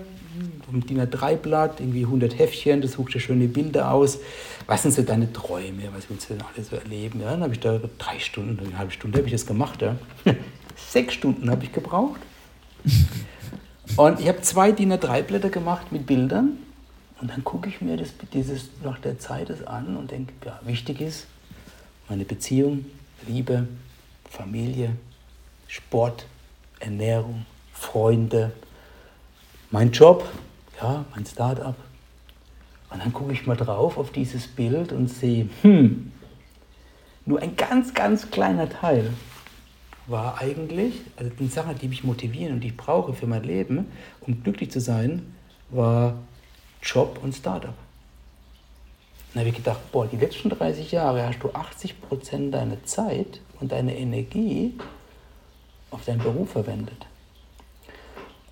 [0.71, 4.19] ein DIN A3-Blatt, irgendwie 100 Heftchen, das sucht dir schöne Bilder aus.
[4.65, 5.83] Was sind so deine Träume?
[5.95, 7.21] Was willst du denn alles so erleben?
[7.21, 9.81] Ja, dann habe ich da drei Stunden, eine halbe Stunde habe ich das gemacht.
[9.81, 9.95] Ja.
[10.75, 12.19] Sechs Stunden habe ich gebraucht.
[13.95, 16.57] Und ich habe zwei DIN A3-Blätter gemacht mit Bildern.
[17.19, 20.59] Und dann gucke ich mir das, dieses nach der Zeit das an und denke, ja,
[20.65, 21.27] wichtig ist
[22.09, 22.85] meine Beziehung,
[23.27, 23.67] Liebe,
[24.29, 24.91] Familie,
[25.67, 26.25] Sport,
[26.79, 28.51] Ernährung, Freunde,
[29.71, 30.27] mein Job,
[30.81, 31.75] ja, mein Start-up.
[32.89, 36.11] Und dann gucke ich mal drauf auf dieses Bild und sehe, hm,
[37.25, 39.13] nur ein ganz, ganz kleiner Teil
[40.07, 43.87] war eigentlich, also die Sache, die mich motivieren und die ich brauche für mein Leben,
[44.21, 45.33] um glücklich zu sein,
[45.69, 46.17] war
[46.81, 47.73] Job und Startup.
[49.33, 53.41] Dann habe ich gedacht, boah, die letzten 30 Jahre hast du 80 Prozent deiner Zeit
[53.59, 54.73] und deiner Energie
[55.91, 57.05] auf deinen Beruf verwendet.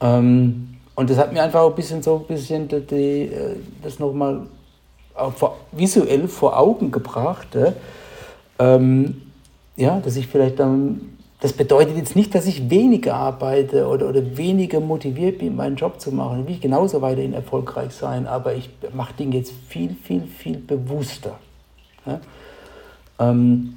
[0.02, 4.48] Ähm, und das hat mir einfach ein bisschen so ein bisschen die, äh, das nochmal
[5.72, 7.48] visuell vor Augen gebracht.
[8.60, 9.22] Ähm,
[9.78, 14.36] ja, dass ich vielleicht dann das bedeutet jetzt nicht, dass ich weniger arbeite oder, oder
[14.36, 16.42] weniger motiviert bin, meinen Job zu machen.
[16.42, 21.38] Ich will genauso weiterhin erfolgreich sein, aber ich mache Dinge jetzt viel, viel, viel bewusster.
[22.06, 22.20] Ja?
[23.20, 23.76] Ähm,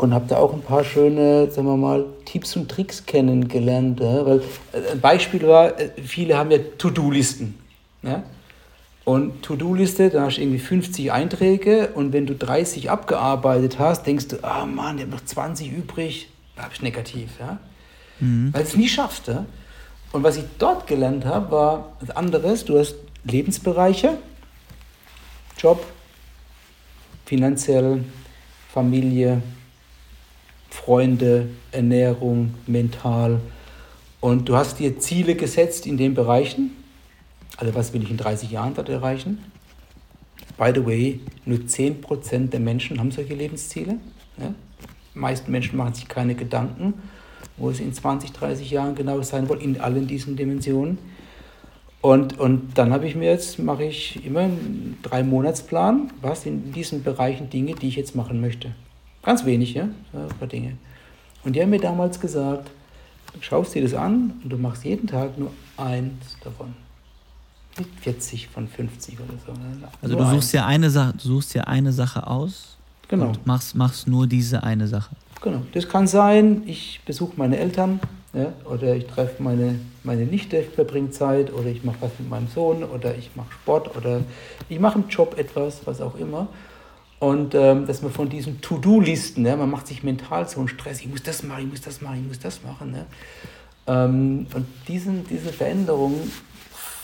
[0.00, 4.00] und habe da auch ein paar schöne, sagen wir mal, Tipps und Tricks kennengelernt.
[4.00, 4.24] Ja?
[4.24, 4.38] Weil
[4.72, 7.58] äh, ein Beispiel war, äh, viele haben ja To-Do-Listen.
[8.02, 8.22] Ja?
[9.04, 14.28] Und To-Do-Liste, da hast du irgendwie 50 Einträge und wenn du 30 abgearbeitet hast, denkst
[14.28, 17.58] du, ah oh Mann, ich habe noch 20 übrig, habe ich negativ, ja?
[18.20, 18.54] Mhm.
[18.54, 19.28] weil es nie schaffst.
[19.28, 19.44] Ja?
[20.12, 22.64] Und was ich dort gelernt habe, war was anderes.
[22.64, 24.16] Du hast Lebensbereiche,
[25.58, 25.84] Job,
[27.26, 28.02] finanziell,
[28.72, 29.42] Familie,
[30.70, 33.40] Freunde, Ernährung, mental.
[34.20, 36.76] Und du hast dir Ziele gesetzt in den Bereichen.
[37.56, 39.38] Also was will ich in 30 Jahren dort erreichen?
[40.56, 43.96] By the way, nur 10% der Menschen haben solche Lebensziele.
[44.38, 44.54] Ja?
[45.14, 46.94] Die meisten Menschen machen sich keine Gedanken,
[47.56, 50.98] wo sie in 20, 30 Jahren genau sein wollen, in allen diesen Dimensionen.
[52.02, 56.72] Und, und dann habe ich mir jetzt, mache ich immer einen drei Monatsplan, was in
[56.72, 58.72] diesen Bereichen Dinge, die ich jetzt machen möchte.
[59.30, 60.72] Ganz wenig, ja, ein paar Dinge.
[61.44, 62.68] Und die haben mir damals gesagt,
[63.32, 66.74] du schaust dir das an und du machst jeden Tag nur eins davon.
[67.78, 69.52] Nicht 40 von 50 oder so.
[69.52, 69.88] Ne?
[70.02, 73.26] Also du suchst, ja eine Sache, du suchst ja eine Sache aus Genau.
[73.26, 75.14] Und machst, machst nur diese eine Sache.
[75.42, 75.62] Genau.
[75.74, 78.00] Das kann sein, ich besuche meine Eltern
[78.32, 82.48] ja, oder ich treffe meine, meine Nichte, verbringe Zeit oder ich mache was mit meinem
[82.48, 84.22] Sohn oder ich mache Sport oder
[84.68, 86.48] ich mache im Job etwas, was auch immer.
[87.20, 91.00] Und ähm, dass man von diesen To-Do-Listen, ja, man macht sich mental so einen Stress,
[91.00, 92.96] ich muss das machen, ich muss das machen, ich muss das machen.
[93.86, 94.04] Ja.
[94.04, 96.14] Ähm, und diesen, diese Veränderung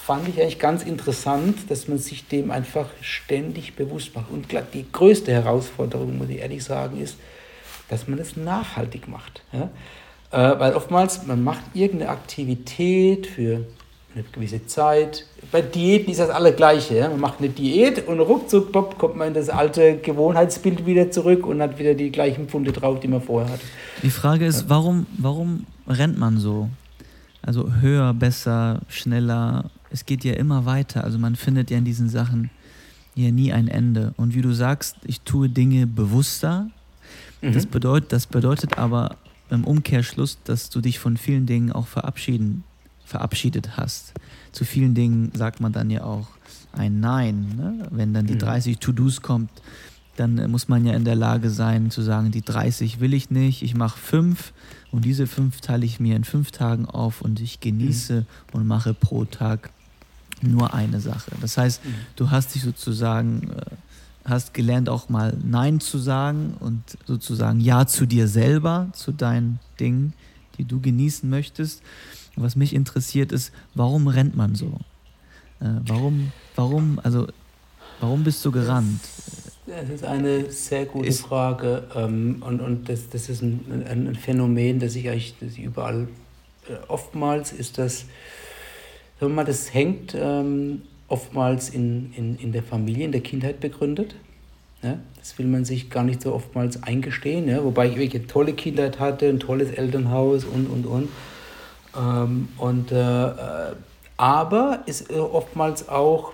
[0.06, 4.30] fand ich eigentlich ganz interessant, dass man sich dem einfach ständig bewusst macht.
[4.30, 7.18] Und die größte Herausforderung, muss ich ehrlich sagen, ist,
[7.90, 9.42] dass man es nachhaltig macht.
[9.52, 9.68] Ja?
[10.30, 13.66] Äh, weil oftmals, man macht irgendeine Aktivität für
[14.16, 15.26] eine gewisse Zeit.
[15.52, 16.96] Bei Diäten ist das Allergleiche.
[16.96, 17.08] Ja?
[17.08, 21.46] Man macht eine Diät und ruckzuck pop, kommt man in das alte Gewohnheitsbild wieder zurück
[21.46, 23.64] und hat wieder die gleichen Pfunde drauf, die man vorher hatte.
[24.02, 26.70] Die Frage ist, warum, warum rennt man so?
[27.42, 31.04] Also höher, besser, schneller, es geht ja immer weiter.
[31.04, 32.50] Also man findet ja in diesen Sachen
[33.14, 34.14] ja nie ein Ende.
[34.16, 36.70] Und wie du sagst, ich tue Dinge bewusster.
[37.42, 37.52] Mhm.
[37.52, 39.16] Das, bedeutet, das bedeutet aber
[39.50, 42.64] im Umkehrschluss, dass du dich von vielen Dingen auch verabschieden,
[43.06, 44.12] verabschiedet hast.
[44.52, 46.26] Zu vielen Dingen sagt man dann ja auch
[46.72, 47.54] ein Nein.
[47.56, 47.88] Ne?
[47.90, 48.40] Wenn dann die mhm.
[48.40, 49.50] 30 To-Dos kommt,
[50.16, 53.62] dann muss man ja in der Lage sein zu sagen, die 30 will ich nicht,
[53.62, 54.52] ich mache fünf
[54.90, 58.26] und diese fünf teile ich mir in fünf Tagen auf und ich genieße mhm.
[58.52, 59.70] und mache pro Tag
[60.40, 61.32] nur eine Sache.
[61.40, 61.94] Das heißt, mhm.
[62.16, 63.76] du hast dich sozusagen, äh,
[64.24, 69.60] hast gelernt auch mal Nein zu sagen und sozusagen Ja zu dir selber, zu deinen
[69.78, 70.14] Dingen,
[70.58, 71.82] die du genießen möchtest.
[72.36, 74.66] Was mich interessiert ist, warum rennt man so?
[75.60, 77.26] Äh, warum, warum, also,
[78.00, 79.00] warum bist du gerannt?
[79.66, 84.14] Das ist eine sehr gute ist Frage ähm, und, und das, das ist ein, ein,
[84.14, 86.06] Phänomen, das ich eigentlich das ich überall,
[86.68, 88.00] äh, oftmals ist das,
[89.18, 93.58] sagen wir mal, das hängt ähm, oftmals in, in, in der Familie, in der Kindheit
[93.58, 94.14] begründet.
[94.82, 94.98] Ja?
[95.18, 97.64] Das will man sich gar nicht so oftmals eingestehen, ja?
[97.64, 101.08] wobei ich eine tolle Kindheit hatte, ein tolles Elternhaus und, und, und.
[101.98, 103.34] Ähm, und äh, äh
[104.18, 106.32] aber ist oftmals auch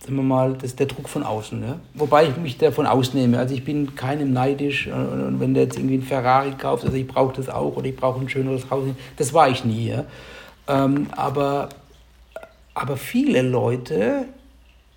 [0.00, 1.58] sagen wir mal, das der Druck von außen.
[1.58, 1.80] Ne?
[1.94, 3.38] Wobei ich mich davon ausnehme.
[3.38, 4.86] Also ich bin keinem neidisch.
[4.86, 7.86] Äh, und wenn der jetzt irgendwie ein Ferrari kauft, also ich brauche das auch oder
[7.86, 8.84] ich brauche ein schöneres Haus.
[9.16, 9.88] Das war ich nie.
[9.88, 10.04] Ja?
[10.68, 11.70] Ähm, aber,
[12.74, 14.26] aber viele Leute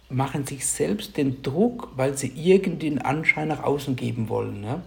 [0.10, 4.62] machen sich selbst den Druck, weil sie irgendeinen Anschein nach außen geben wollen.
[4.62, 4.82] Ne?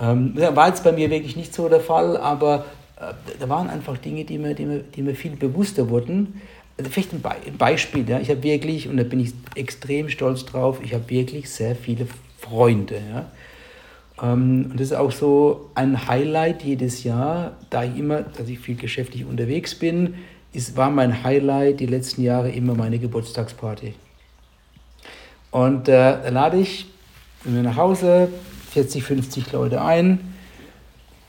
[0.00, 3.98] Ähm, war jetzt bei mir wirklich nicht so der Fall, aber äh, da waren einfach
[3.98, 6.40] Dinge, die mir, die, mir, die mir viel bewusster wurden
[6.78, 8.20] also vielleicht ein, Be ein Beispiel, ja.
[8.20, 12.06] ich habe wirklich, und da bin ich extrem stolz drauf, ich habe wirklich sehr viele
[12.38, 12.96] Freunde.
[12.96, 13.30] Ja.
[14.22, 18.58] Ähm, und das ist auch so ein Highlight jedes Jahr, da ich immer, dass ich
[18.58, 20.14] viel geschäftlich unterwegs bin,
[20.52, 23.94] ist, war mein Highlight die letzten Jahre immer meine Geburtstagsparty.
[25.50, 26.86] Und äh, da lade ich
[27.44, 28.28] mir nach Hause
[28.72, 30.35] 40, 50 Leute ein.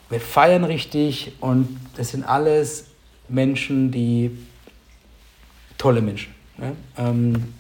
[0.10, 2.86] Wir feiern richtig und das sind alles
[3.28, 4.32] Menschen, die
[5.78, 6.34] tolle Menschen.
[6.58, 6.74] Ne?
[6.98, 7.54] Ähm,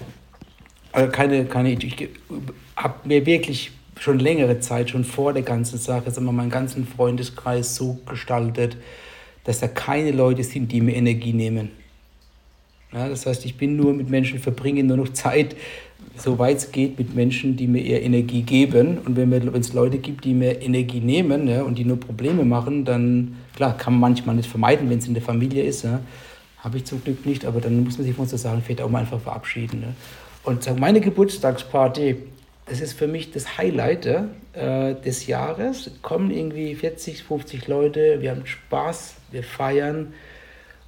[0.91, 2.09] also keine, keine, ich
[2.75, 6.87] habe mir wirklich schon längere Zeit, schon vor der ganzen Sache, sagen wir, meinen ganzen
[6.87, 8.77] Freundeskreis so gestaltet,
[9.43, 11.71] dass da keine Leute sind, die mir Energie nehmen.
[12.93, 15.55] Ja, das heißt, ich bin nur mit Menschen, verbringe nur noch Zeit,
[16.15, 18.99] soweit es geht, mit Menschen, die mir eher Energie geben.
[19.05, 22.85] Und wenn es Leute gibt, die mir Energie nehmen ja, und die nur Probleme machen,
[22.85, 25.83] dann, klar, kann man manchmal nicht vermeiden, wenn es in der Familie ist.
[25.83, 25.99] Ja.
[26.59, 28.89] Habe ich zum Glück nicht, aber dann muss man sich von so Sachen vielleicht auch
[28.89, 29.81] mal einfach verabschieden.
[29.81, 29.93] Ne?
[30.43, 32.15] Und meine Geburtstagsparty,
[32.65, 35.91] das ist für mich das Highlight äh, des Jahres.
[36.01, 40.13] Kommen irgendwie 40, 50 Leute, wir haben Spaß, wir feiern.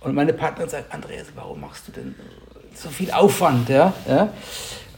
[0.01, 2.15] Und meine Partnerin sagt, Andreas, warum machst du denn
[2.73, 3.69] so viel Aufwand?
[3.69, 3.93] Ja?
[4.08, 4.34] Ja?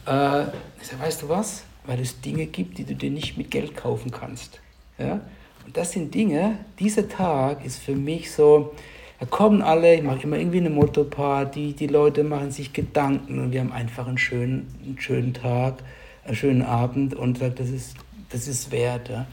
[0.06, 0.42] Äh,
[0.80, 1.64] ich sage, weißt du was?
[1.86, 4.60] Weil es Dinge gibt, die du dir nicht mit Geld kaufen kannst.
[4.98, 5.20] Ja?
[5.64, 8.74] Und das sind Dinge, dieser Tag ist für mich so,
[9.20, 13.52] da kommen alle, ich mache immer irgendwie eine Motoparty, die Leute machen sich Gedanken und
[13.52, 15.84] wir haben einfach einen schönen, einen schönen Tag,
[16.24, 17.94] einen schönen Abend und sagt, das ist,
[18.30, 19.08] das ist wert.
[19.08, 19.26] Ja.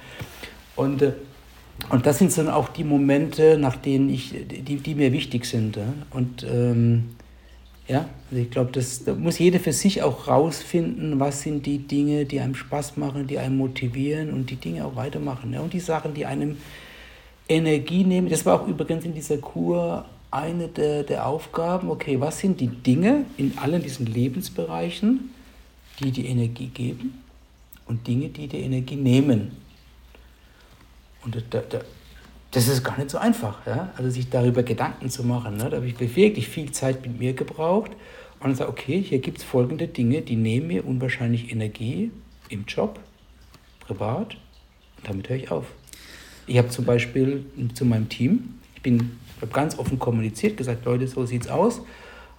[0.76, 1.14] Und, äh,
[1.90, 5.78] und das sind dann auch die Momente, nach denen ich, die, die mir wichtig sind.
[5.78, 5.92] Ja.
[6.12, 7.16] Und ähm,
[7.90, 12.26] ja, also ich glaube, da muss jeder für sich auch rausfinden, was sind die Dinge,
[12.26, 15.52] die einem Spaß machen, die einem motivieren und die Dinge auch weitermachen.
[15.52, 15.62] Ja.
[15.62, 16.58] Und die Sachen, die einem
[17.48, 18.30] Energie nehmen.
[18.30, 21.90] Das war auch übrigens in dieser Kur eine der, der Aufgaben.
[21.90, 25.32] Okay, was sind die Dinge in allen diesen Lebensbereichen,
[26.00, 27.24] die die Energie geben
[27.88, 29.52] und Dinge, die die Energie nehmen?
[31.26, 31.80] Und da, da,
[32.52, 33.92] das ist gar nicht so einfach, ja?
[33.98, 35.58] also sich darüber Gedanken zu machen.
[35.58, 35.70] Ne?
[35.70, 37.92] Da habe ich wirklich viel Zeit mit mir gebraucht
[38.40, 42.12] und sage, okay, hier gibt es folgende Dinge, die nehmen mir unwahrscheinlich Energie
[42.50, 43.00] im Job,
[43.82, 44.36] privat
[44.98, 45.66] und damit höre ich auf.
[46.48, 51.08] Ich habe zum Beispiel zu meinem Team, ich bin habe ganz offen kommuniziert, gesagt, Leute,
[51.08, 51.82] so sieht's aus.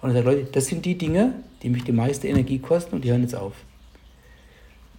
[0.01, 3.11] Und sage, Leute, das sind die Dinge, die mich die meiste Energie kosten und die
[3.11, 3.53] hören jetzt auf.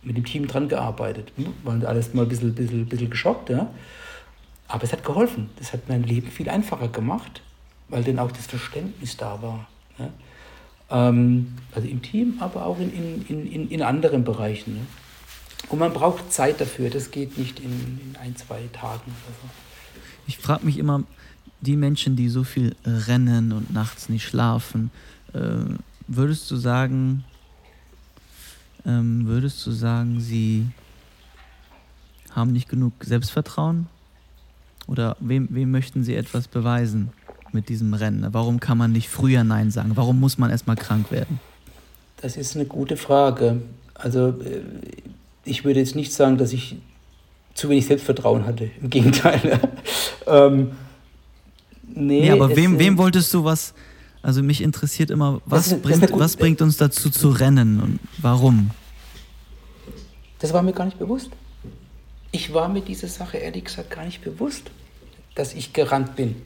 [0.03, 1.33] Mit dem Team dran gearbeitet.
[1.65, 3.71] Waren alles mal ein bisschen, bisschen, bisschen geschockt, ja.
[4.73, 5.51] Aber es hat geholfen.
[5.59, 7.43] Das hat mein Leben viel einfacher gemacht,
[7.91, 9.69] weil dann auch das Verständnis da war.
[9.99, 10.09] Ja?
[11.09, 12.91] Ähm, also im Team, aber auch in,
[13.29, 14.77] in, in, in anderen Bereichen.
[14.77, 14.87] Ne?
[15.69, 19.13] Und man braucht Zeit dafür, das geht nicht in, in ein, zwei Tagen.
[19.43, 19.49] So.
[20.27, 21.03] Ich frage mich immer,
[21.61, 24.91] die Menschen, die so viel rennen und nachts nicht schlafen,
[25.35, 25.39] äh,
[26.09, 27.25] würdest du sagen,
[28.87, 30.67] ähm, würdest du sagen, sie
[32.31, 33.92] haben nicht genug Selbstvertrauen?
[34.87, 37.11] Oder wem, wem möchten sie etwas beweisen
[37.53, 38.27] mit diesem Rennen?
[38.33, 39.93] Warum kann man nicht früher Nein sagen?
[39.95, 41.41] Warum muss man erstmal krank werden?
[42.21, 43.63] Das ist eine gute Frage.
[43.95, 44.63] Also äh,
[45.45, 46.77] ich würde jetzt nicht sagen, dass ich
[47.55, 48.71] zu wenig Selbstvertrauen hatte.
[48.81, 49.61] Im Gegenteil.
[50.27, 50.73] ähm,
[51.95, 53.75] nee, nee, aber wem, wem wolltest du was?
[54.23, 58.71] Also mich interessiert immer, was, ist, bringt, was bringt uns dazu zu rennen und warum?
[60.39, 61.31] Das war mir gar nicht bewusst.
[62.33, 64.71] Ich war mir dieser Sache ehrlich gesagt gar nicht bewusst,
[65.35, 66.43] dass ich gerannt bin.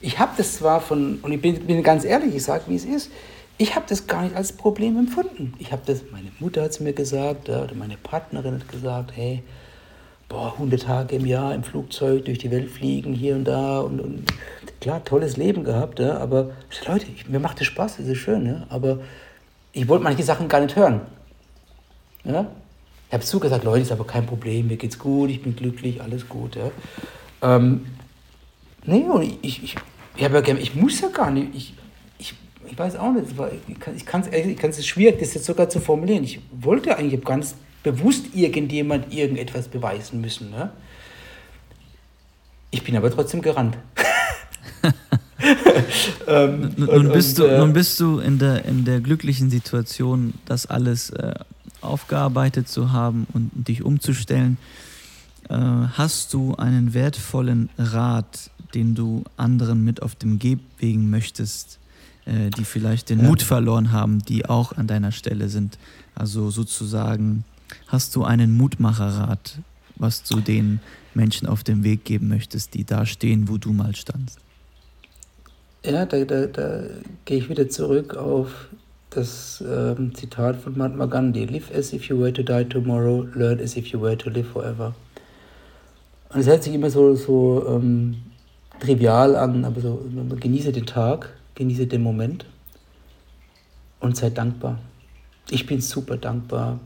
[0.00, 2.84] Ich habe das zwar von, und ich bin, bin ganz ehrlich, ich sage, wie es
[2.84, 3.10] ist,
[3.56, 5.54] ich habe das gar nicht als Problem empfunden.
[5.58, 9.42] Ich habe das, meine Mutter hat es mir gesagt, oder meine Partnerin hat gesagt, hey,
[10.28, 14.00] boah, 100 Tage im Jahr im Flugzeug durch die Welt fliegen, hier und da und,
[14.00, 14.24] und
[14.80, 16.50] klar, tolles Leben gehabt, ja, aber
[16.86, 19.00] Leute, ich, mir macht das Spaß, das ist schön, ja, aber
[19.72, 21.02] ich wollte manche Sachen gar nicht hören.
[22.24, 22.46] Ja?
[23.14, 26.28] Ich habe zugesagt, Leute, ist aber kein Problem, mir geht's gut, ich bin glücklich, alles
[26.28, 26.56] gut.
[26.56, 26.72] Ja?
[27.42, 27.86] Ähm,
[28.86, 29.76] nee, und ich, ich, ich,
[30.16, 31.74] ja, ich muss ja gar nicht, ich,
[32.18, 32.34] ich,
[32.68, 33.26] ich weiß auch nicht,
[33.68, 36.24] ich kann es ich es schwierig, das jetzt sogar zu formulieren.
[36.24, 37.54] Ich wollte eigentlich ganz
[37.84, 40.50] bewusst irgendjemand irgendetwas beweisen müssen.
[40.50, 40.72] Ne?
[42.72, 43.78] Ich bin aber trotzdem gerannt.
[46.26, 49.50] ähm, nun, und, bist und, du, äh, nun bist du in der, in der glücklichen
[49.50, 51.34] Situation, das alles äh,
[51.84, 54.56] aufgearbeitet zu haben und dich umzustellen.
[55.48, 61.78] Äh, hast du einen wertvollen Rat, den du anderen mit auf dem Gehwegen möchtest,
[62.24, 63.28] äh, die vielleicht den ja.
[63.28, 65.78] Mut verloren haben, die auch an deiner Stelle sind?
[66.14, 67.44] Also sozusagen,
[67.86, 69.58] hast du einen Mutmacherrat,
[69.96, 70.80] was du den
[71.14, 74.38] Menschen auf dem Weg geben möchtest, die da stehen, wo du mal standst?
[75.84, 76.84] Ja, da, da, da
[77.26, 78.68] gehe ich wieder zurück auf
[79.14, 83.60] das ähm, Zitat von Mahatma Gandhi: Live as if you were to die tomorrow, learn
[83.60, 84.94] as if you were to live forever.
[86.32, 88.16] Und es hört sich immer so, so ähm,
[88.80, 90.04] trivial an, aber so,
[90.40, 92.46] genieße den Tag, genieße den Moment
[94.00, 94.78] und sei dankbar.
[95.50, 96.80] Ich bin super dankbar,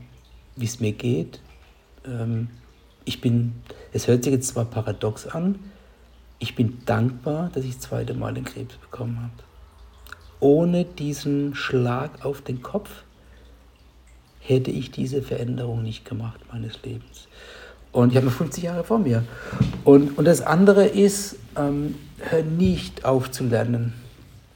[0.56, 1.40] wie es mir geht.
[2.06, 2.48] Ähm,
[3.04, 3.54] ich bin,
[3.92, 5.58] es hört sich jetzt zwar paradox an,
[6.38, 9.47] ich bin dankbar, dass ich das zweite Mal den Krebs bekommen habe.
[10.40, 12.90] Ohne diesen Schlag auf den Kopf
[14.40, 17.28] hätte ich diese Veränderung nicht gemacht meines Lebens.
[17.92, 19.24] Und ich habe noch 50 Jahre vor mir.
[19.84, 23.94] Und, und das andere ist, ähm, hör nicht auf zu lernen.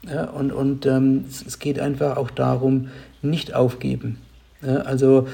[0.09, 2.89] Ja, und und ähm, es, geht einfach auch darum,
[3.23, 4.19] nicht aufgeben.
[4.61, 5.29] Ja, also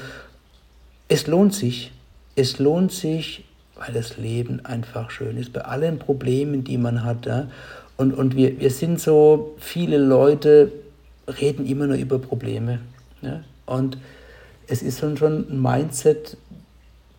[1.07, 1.91] es lohnt sich.
[2.35, 3.45] Es lohnt sich,
[3.75, 7.25] weil das Leben einfach schön ist, bei allen Problemen, die man hat.
[7.25, 7.47] Ja?
[7.99, 10.71] Und, und wir, wir sind so, viele Leute
[11.27, 12.79] reden immer nur über Probleme.
[13.21, 13.43] Ja?
[13.65, 13.97] Und
[14.67, 16.37] es ist schon, schon ein Mindset,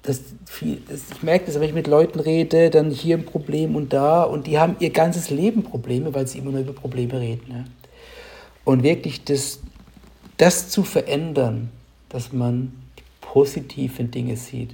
[0.00, 3.76] das viel, das, ich merke das, wenn ich mit Leuten rede, dann hier ein Problem
[3.76, 7.20] und da, und die haben ihr ganzes Leben Probleme, weil sie immer nur über Probleme
[7.20, 7.44] reden.
[7.50, 7.64] Ja?
[8.64, 9.60] Und wirklich das,
[10.38, 11.68] das zu verändern,
[12.08, 14.70] dass man die positiven Dinge sieht,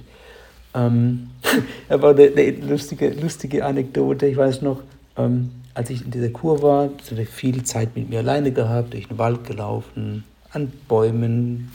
[0.73, 1.31] ähm,
[1.89, 4.79] aber eine, eine, lustige, lustige Anekdote, ich weiß noch,
[5.17, 9.07] ähm, als ich in dieser Kur war, so viel Zeit mit mir alleine gehabt, durch
[9.07, 11.71] den Wald gelaufen, an Bäumen,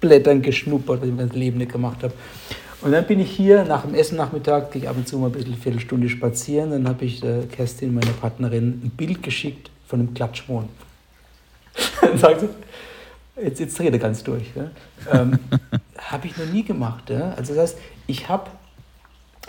[0.00, 2.12] Blättern geschnuppert, was ich mein Leben nicht gemacht habe.
[2.80, 5.26] Und dann bin ich hier nach dem Essen Nachmittag, gehe ich ab und zu mal
[5.26, 6.70] ein bisschen eine Viertelstunde spazieren.
[6.70, 10.68] Dann habe ich äh, Kerstin, meine Partnerin, ein Bild geschickt von einem Klatschmohn.
[12.00, 12.48] dann sagt sie,
[13.40, 14.46] jetzt, jetzt er ganz durch.
[14.56, 14.70] Ja?
[15.12, 15.38] Ähm,
[15.98, 17.08] habe ich noch nie gemacht.
[17.10, 17.34] Ja?
[17.36, 17.78] Also das heißt,
[18.08, 18.50] ich habe,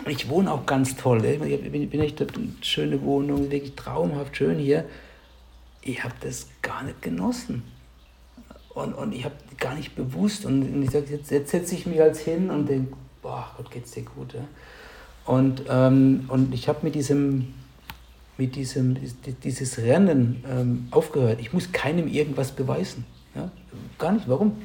[0.06, 1.24] ich wohne auch ganz toll.
[1.24, 2.30] Ich bin, echt eine
[2.62, 4.84] schöne Wohnung, wirklich traumhaft schön hier.
[5.82, 7.62] Ich habe das gar nicht genossen.
[8.74, 10.44] Und, und ich habe gar nicht bewusst.
[10.44, 13.92] Und ich sage, jetzt, jetzt setze ich mich als hin und denke, boah, Gott geht's
[13.92, 14.34] dir gut.
[14.34, 14.44] Ja?
[15.26, 17.54] Und, ähm, und ich habe mit diesem,
[18.38, 18.96] mit diesem,
[19.44, 21.40] dieses Rennen ähm, aufgehört.
[21.40, 23.04] Ich muss keinem irgendwas beweisen.
[23.34, 23.50] Ja?
[23.98, 24.28] Gar nicht.
[24.28, 24.56] Warum?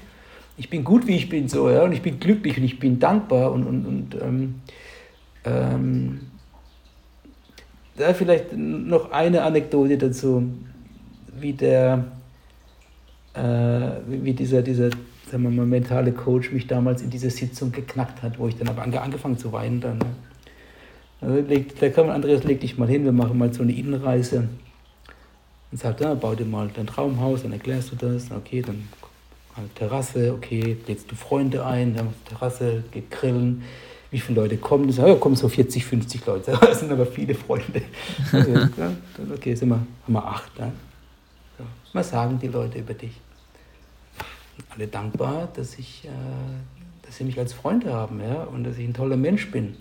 [0.57, 2.99] ich bin gut, wie ich bin, so, ja, und ich bin glücklich und ich bin
[2.99, 4.55] dankbar und, und, und ähm,
[5.45, 6.19] ähm,
[7.97, 10.43] da vielleicht noch eine Anekdote dazu,
[11.39, 12.05] wie der,
[13.33, 14.89] äh, wie dieser, dieser
[15.29, 18.67] sagen wir mal, mentale Coach mich damals in dieser Sitzung geknackt hat, wo ich dann
[18.67, 19.97] aber angefangen zu weinen dann.
[19.97, 20.05] Ne?
[21.21, 21.43] Also,
[21.79, 24.47] da kam Andreas, leg dich mal hin, wir machen mal so eine Innenreise.
[25.71, 28.87] Und sagt, ja, bau dir mal dein Traumhaus, dann erklärst du das, okay, dann
[29.73, 33.63] Terrasse, okay, lädst du Freunde ein, dann Terrasse, geht grillen.
[34.15, 34.87] Wie viele Leute kommen?
[34.87, 36.57] Das, ja, kommen so 40, 50 Leute.
[36.61, 37.81] Das sind aber viele Freunde.
[38.31, 38.93] ja,
[39.33, 40.57] okay, sind wir, haben wir acht.
[40.57, 40.71] Ja.
[41.91, 43.19] Was sagen die Leute über dich?
[44.69, 48.87] Alle dankbar, dass, ich, äh, dass sie mich als Freund haben ja, und dass ich
[48.87, 49.75] ein toller Mensch bin.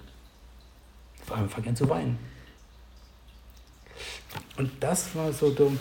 [1.25, 2.19] Vor allem fange an zu weinen.
[4.57, 5.79] Und das war so dumm.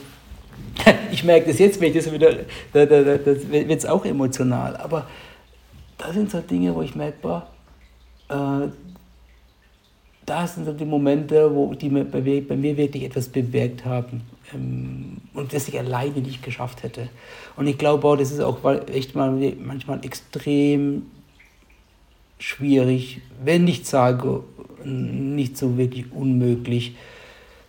[1.11, 2.31] Ich merke das jetzt, wenn ich das wieder,
[2.71, 4.77] da, da, da, das wird es auch emotional.
[4.77, 5.07] Aber
[5.97, 7.52] das sind so Dinge, wo ich merke, boah,
[8.33, 8.69] äh,
[10.25, 14.21] das sind so die Momente, wo die bei mir, bei mir wirklich etwas bewirkt haben
[14.53, 17.09] ähm, und das ich alleine nicht geschafft hätte.
[17.55, 21.07] Und ich glaube auch, das ist auch echt mal manchmal extrem
[22.39, 24.43] schwierig, wenn nicht sage,
[24.83, 26.95] nicht so wirklich unmöglich,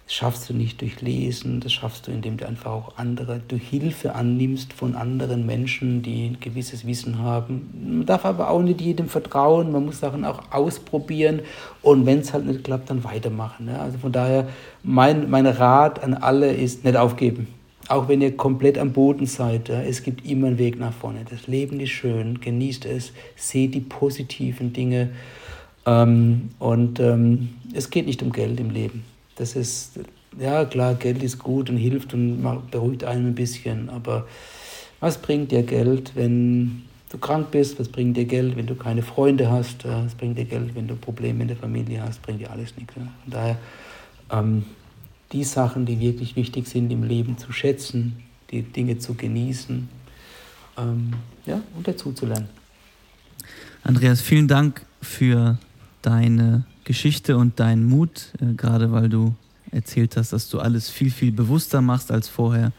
[0.06, 3.56] Das schaffst du nicht durch Lesen, das schaffst du, indem du einfach auch andere, du
[3.56, 7.70] Hilfe annimmst von anderen Menschen, die ein gewisses Wissen haben.
[7.98, 11.40] Man darf aber auch nicht jedem vertrauen, man muss Sachen auch ausprobieren
[11.80, 13.66] und wenn es halt nicht klappt, dann weitermachen.
[13.66, 13.80] Ne?
[13.80, 14.46] Also von daher,
[14.82, 17.48] mein, mein Rat an alle ist, nicht aufgeben.
[17.88, 21.20] Auch wenn ihr komplett am Boden seid, ja, es gibt immer einen Weg nach vorne.
[21.28, 25.10] Das Leben ist schön, genießt es, seht die positiven Dinge.
[25.86, 29.04] Ähm, und ähm, es geht nicht um Geld im Leben.
[29.36, 29.98] Das ist,
[30.38, 34.26] ja klar, Geld ist gut und hilft und beruhigt einen ein bisschen, aber
[35.00, 37.78] was bringt dir Geld, wenn du krank bist?
[37.78, 39.84] Was bringt dir Geld, wenn du keine Freunde hast?
[39.84, 42.22] Was bringt dir Geld, wenn du Probleme in der Familie hast?
[42.22, 42.94] Bringt dir alles nichts.
[42.94, 43.58] Von daher,
[44.30, 44.64] ähm,
[45.32, 49.88] die Sachen, die wirklich wichtig sind im Leben zu schätzen, die Dinge zu genießen
[50.78, 51.12] ähm,
[51.46, 52.48] ja, und dazu zu lernen.
[53.82, 55.58] Andreas, vielen Dank für
[56.06, 59.34] deine Geschichte und deinen Mut, äh, gerade weil du
[59.70, 62.72] erzählt hast, dass du alles viel, viel bewusster machst als vorher.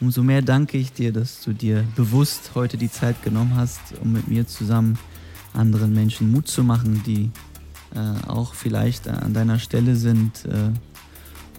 [0.00, 4.12] Umso mehr danke ich dir, dass du dir bewusst heute die Zeit genommen hast, um
[4.12, 4.98] mit mir zusammen
[5.54, 7.30] anderen Menschen Mut zu machen, die
[7.94, 10.44] äh, auch vielleicht an deiner Stelle sind.
[10.46, 10.72] Äh,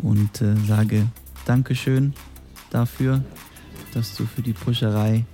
[0.01, 1.07] und äh, sage
[1.45, 2.13] Dankeschön
[2.69, 3.23] dafür,
[3.93, 5.25] dass du für die Puscherei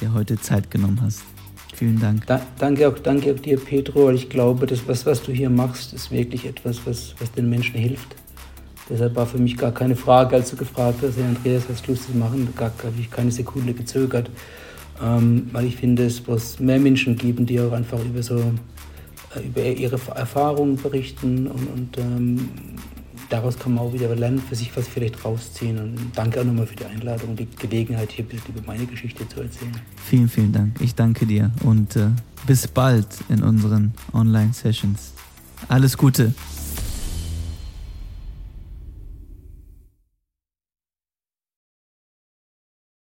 [0.00, 1.33] dir heute Zeit genommen hast.
[1.74, 2.24] Vielen Dank.
[2.26, 4.10] Da, danke, auch, danke auch dir, Pedro.
[4.12, 7.74] Ich glaube, das, was, was du hier machst, ist wirklich etwas, was, was den Menschen
[7.74, 8.14] hilft.
[8.88, 12.04] Deshalb war für mich gar keine Frage, als du gefragt hast, hey Andreas, du Lust
[12.04, 12.48] zu machen?
[12.56, 14.30] Gar habe ich keine Sekunde gezögert.
[15.02, 18.38] Ähm, weil ich finde, es muss mehr Menschen geben, die auch einfach über so
[19.34, 22.48] äh, über ihre Erfahrungen berichten und, und ähm,
[23.30, 25.78] daraus kann man auch wieder lernen, für sich was vielleicht rausziehen.
[25.78, 28.86] Und danke auch nochmal für die Einladung und die Gelegenheit, hier ein bisschen über meine
[28.86, 29.72] Geschichte zu erzählen.
[30.04, 30.80] Vielen, vielen Dank.
[30.80, 32.08] Ich danke dir und äh,
[32.46, 35.12] bis bald in unseren Online-Sessions.
[35.68, 36.34] Alles Gute.